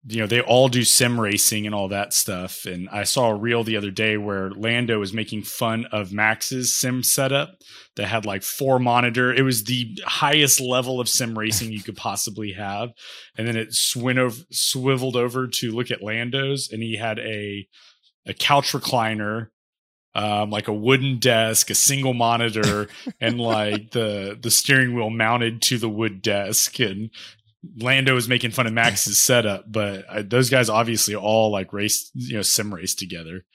you 0.07 0.19
know, 0.19 0.27
they 0.27 0.39
all 0.39 0.67
do 0.67 0.83
sim 0.83 1.19
racing 1.19 1.65
and 1.65 1.73
all 1.73 1.87
that 1.87 2.13
stuff. 2.13 2.65
And 2.65 2.87
I 2.89 3.03
saw 3.05 3.29
a 3.29 3.35
reel 3.35 3.63
the 3.63 3.77
other 3.77 3.89
day 3.89 4.17
where 4.17 4.51
Lando 4.51 4.99
was 4.99 5.13
making 5.13 5.43
fun 5.43 5.85
of 5.91 6.13
Max's 6.13 6.75
sim 6.75 7.01
setup 7.01 7.55
that 7.95 8.07
had 8.07 8.23
like 8.23 8.43
four 8.43 8.77
monitor. 8.77 9.33
It 9.33 9.41
was 9.41 9.63
the 9.63 9.97
highest 10.05 10.61
level 10.61 10.99
of 10.99 11.09
sim 11.09 11.37
racing 11.37 11.71
you 11.71 11.81
could 11.81 11.97
possibly 11.97 12.53
have. 12.53 12.89
And 13.35 13.47
then 13.47 13.57
it 13.57 13.73
swin 13.73 14.19
over, 14.19 14.37
swiveled 14.51 15.15
over 15.15 15.47
to 15.47 15.71
look 15.71 15.89
at 15.89 16.03
Lando's 16.03 16.69
and 16.71 16.83
he 16.83 16.97
had 16.97 17.17
a, 17.17 17.67
a 18.27 18.33
couch 18.33 18.73
recliner 18.73 19.47
um, 20.13 20.49
like 20.49 20.69
a 20.69 20.73
wooden 20.73 21.19
desk, 21.19 21.69
a 21.69 21.75
single 21.75 22.13
monitor, 22.13 22.87
and 23.19 23.37
like 23.39 23.91
the 23.91 24.37
the 24.41 24.49
steering 24.49 24.95
wheel 24.95 25.09
mounted 25.09 25.61
to 25.63 25.77
the 25.77 25.89
wood 25.89 26.21
desk, 26.21 26.79
and 26.79 27.09
Lando 27.78 28.13
was 28.13 28.28
making 28.28 28.51
fun 28.51 28.67
of 28.67 28.73
Max's 28.73 29.19
setup, 29.19 29.65
but 29.71 30.06
I, 30.10 30.21
those 30.21 30.49
guys 30.49 30.69
obviously 30.69 31.15
all 31.15 31.51
like 31.51 31.73
race, 31.73 32.12
you 32.13 32.36
know, 32.36 32.41
sim 32.41 32.73
race 32.73 32.95
together. 32.95 33.45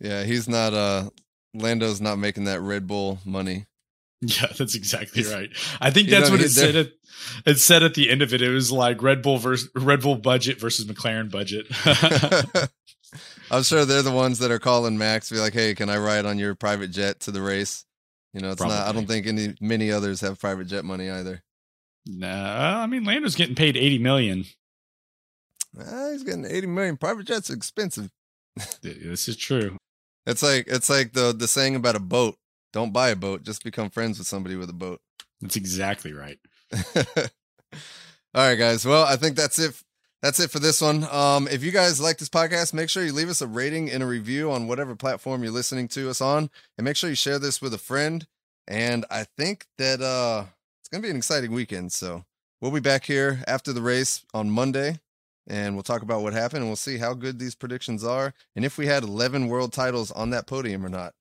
Yeah, 0.00 0.24
he's 0.24 0.48
not. 0.48 0.74
Uh, 0.74 1.10
Lando's 1.54 2.00
not 2.00 2.18
making 2.18 2.44
that 2.44 2.60
Red 2.60 2.86
Bull 2.86 3.18
money. 3.24 3.66
Yeah, 4.22 4.46
that's 4.56 4.74
exactly 4.74 5.24
right. 5.24 5.50
I 5.78 5.90
think 5.90 6.08
that's 6.08 6.30
what 6.30 6.40
it 6.40 6.48
said. 6.48 6.74
At, 6.74 6.88
it 7.44 7.58
said 7.58 7.82
at 7.82 7.92
the 7.92 8.10
end 8.10 8.22
of 8.22 8.32
it. 8.32 8.40
It 8.40 8.48
was 8.48 8.72
like 8.72 9.02
Red 9.02 9.20
Bull 9.20 9.36
versus 9.36 9.68
Red 9.76 10.00
Bull 10.00 10.16
budget 10.16 10.58
versus 10.58 10.86
McLaren 10.86 11.30
budget. 11.30 11.66
I'm 13.50 13.62
sure 13.62 13.84
they're 13.84 14.02
the 14.02 14.10
ones 14.10 14.38
that 14.38 14.50
are 14.50 14.58
calling 14.58 14.96
Max, 14.96 15.30
be 15.30 15.36
like, 15.36 15.52
"Hey, 15.52 15.74
can 15.74 15.90
I 15.90 15.98
ride 15.98 16.24
on 16.24 16.38
your 16.38 16.54
private 16.54 16.90
jet 16.90 17.20
to 17.20 17.30
the 17.30 17.42
race?" 17.42 17.84
You 18.32 18.40
know, 18.40 18.50
it's 18.50 18.56
Probably. 18.56 18.76
not. 18.76 18.88
I 18.88 18.92
don't 18.92 19.06
think 19.06 19.26
any 19.26 19.54
many 19.60 19.92
others 19.92 20.22
have 20.22 20.40
private 20.40 20.66
jet 20.66 20.84
money 20.84 21.10
either. 21.10 21.42
Nah, 22.06 22.82
I 22.82 22.86
mean 22.86 23.04
Lando's 23.04 23.34
getting 23.34 23.56
paid 23.56 23.76
eighty 23.76 23.98
million. 23.98 24.44
He's 25.76 26.22
getting 26.22 26.44
eighty 26.44 26.66
million. 26.66 26.96
Private 26.96 27.26
jets 27.26 27.50
expensive. 27.50 28.10
this 28.82 29.28
is 29.28 29.36
true. 29.36 29.76
It's 30.26 30.42
like 30.42 30.66
it's 30.68 30.88
like 30.88 31.12
the 31.12 31.32
the 31.32 31.48
saying 31.48 31.76
about 31.76 31.96
a 31.96 32.00
boat. 32.00 32.36
Don't 32.72 32.92
buy 32.92 33.10
a 33.10 33.16
boat. 33.16 33.42
Just 33.42 33.64
become 33.64 33.90
friends 33.90 34.18
with 34.18 34.26
somebody 34.26 34.56
with 34.56 34.70
a 34.70 34.74
boat. 34.74 35.00
That's 35.40 35.56
exactly 35.56 36.12
right. 36.12 36.38
All 38.34 38.42
right, 38.48 38.54
guys. 38.56 38.84
Well, 38.84 39.04
I 39.04 39.16
think 39.16 39.36
that's 39.36 39.58
it. 39.58 39.80
That's 40.22 40.40
it 40.40 40.50
for 40.50 40.58
this 40.58 40.80
one. 40.80 41.04
Um, 41.04 41.46
if 41.48 41.62
you 41.62 41.70
guys 41.70 42.00
like 42.00 42.18
this 42.18 42.28
podcast, 42.28 42.74
make 42.74 42.88
sure 42.88 43.04
you 43.04 43.12
leave 43.12 43.28
us 43.28 43.40
a 43.42 43.46
rating 43.46 43.90
and 43.90 44.02
a 44.02 44.06
review 44.06 44.50
on 44.50 44.66
whatever 44.66 44.96
platform 44.96 45.42
you're 45.42 45.52
listening 45.52 45.88
to 45.88 46.10
us 46.10 46.20
on, 46.20 46.50
and 46.76 46.84
make 46.84 46.96
sure 46.96 47.10
you 47.10 47.16
share 47.16 47.38
this 47.38 47.60
with 47.60 47.74
a 47.74 47.78
friend. 47.78 48.26
And 48.66 49.04
I 49.10 49.26
think 49.36 49.66
that 49.78 50.00
uh 50.00 50.46
it's 50.86 50.92
going 50.92 51.02
to 51.02 51.06
be 51.08 51.10
an 51.10 51.16
exciting 51.16 51.50
weekend. 51.50 51.90
So 51.90 52.24
we'll 52.60 52.70
be 52.70 52.78
back 52.78 53.04
here 53.04 53.42
after 53.48 53.72
the 53.72 53.82
race 53.82 54.24
on 54.32 54.48
Monday 54.48 55.00
and 55.48 55.74
we'll 55.74 55.82
talk 55.82 56.02
about 56.02 56.22
what 56.22 56.32
happened 56.32 56.60
and 56.60 56.68
we'll 56.68 56.76
see 56.76 56.96
how 56.96 57.12
good 57.12 57.40
these 57.40 57.56
predictions 57.56 58.04
are 58.04 58.32
and 58.54 58.64
if 58.64 58.78
we 58.78 58.86
had 58.86 59.02
11 59.02 59.48
world 59.48 59.72
titles 59.72 60.12
on 60.12 60.30
that 60.30 60.46
podium 60.46 60.86
or 60.86 60.88
not. 60.88 61.12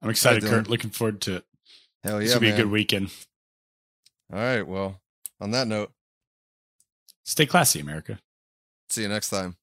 I'm 0.00 0.08
excited, 0.08 0.44
Kurt. 0.44 0.68
Looking 0.68 0.90
forward 0.90 1.20
to 1.22 1.36
it. 1.36 1.44
Hell 2.04 2.20
yeah. 2.20 2.26
This 2.26 2.34
will 2.34 2.40
be 2.42 2.50
man. 2.50 2.60
a 2.60 2.62
good 2.62 2.70
weekend. 2.70 3.10
All 4.32 4.38
right. 4.38 4.62
Well, 4.62 5.00
on 5.40 5.50
that 5.50 5.66
note, 5.66 5.90
stay 7.24 7.46
classy, 7.46 7.80
America. 7.80 8.20
See 8.88 9.02
you 9.02 9.08
next 9.08 9.30
time. 9.30 9.56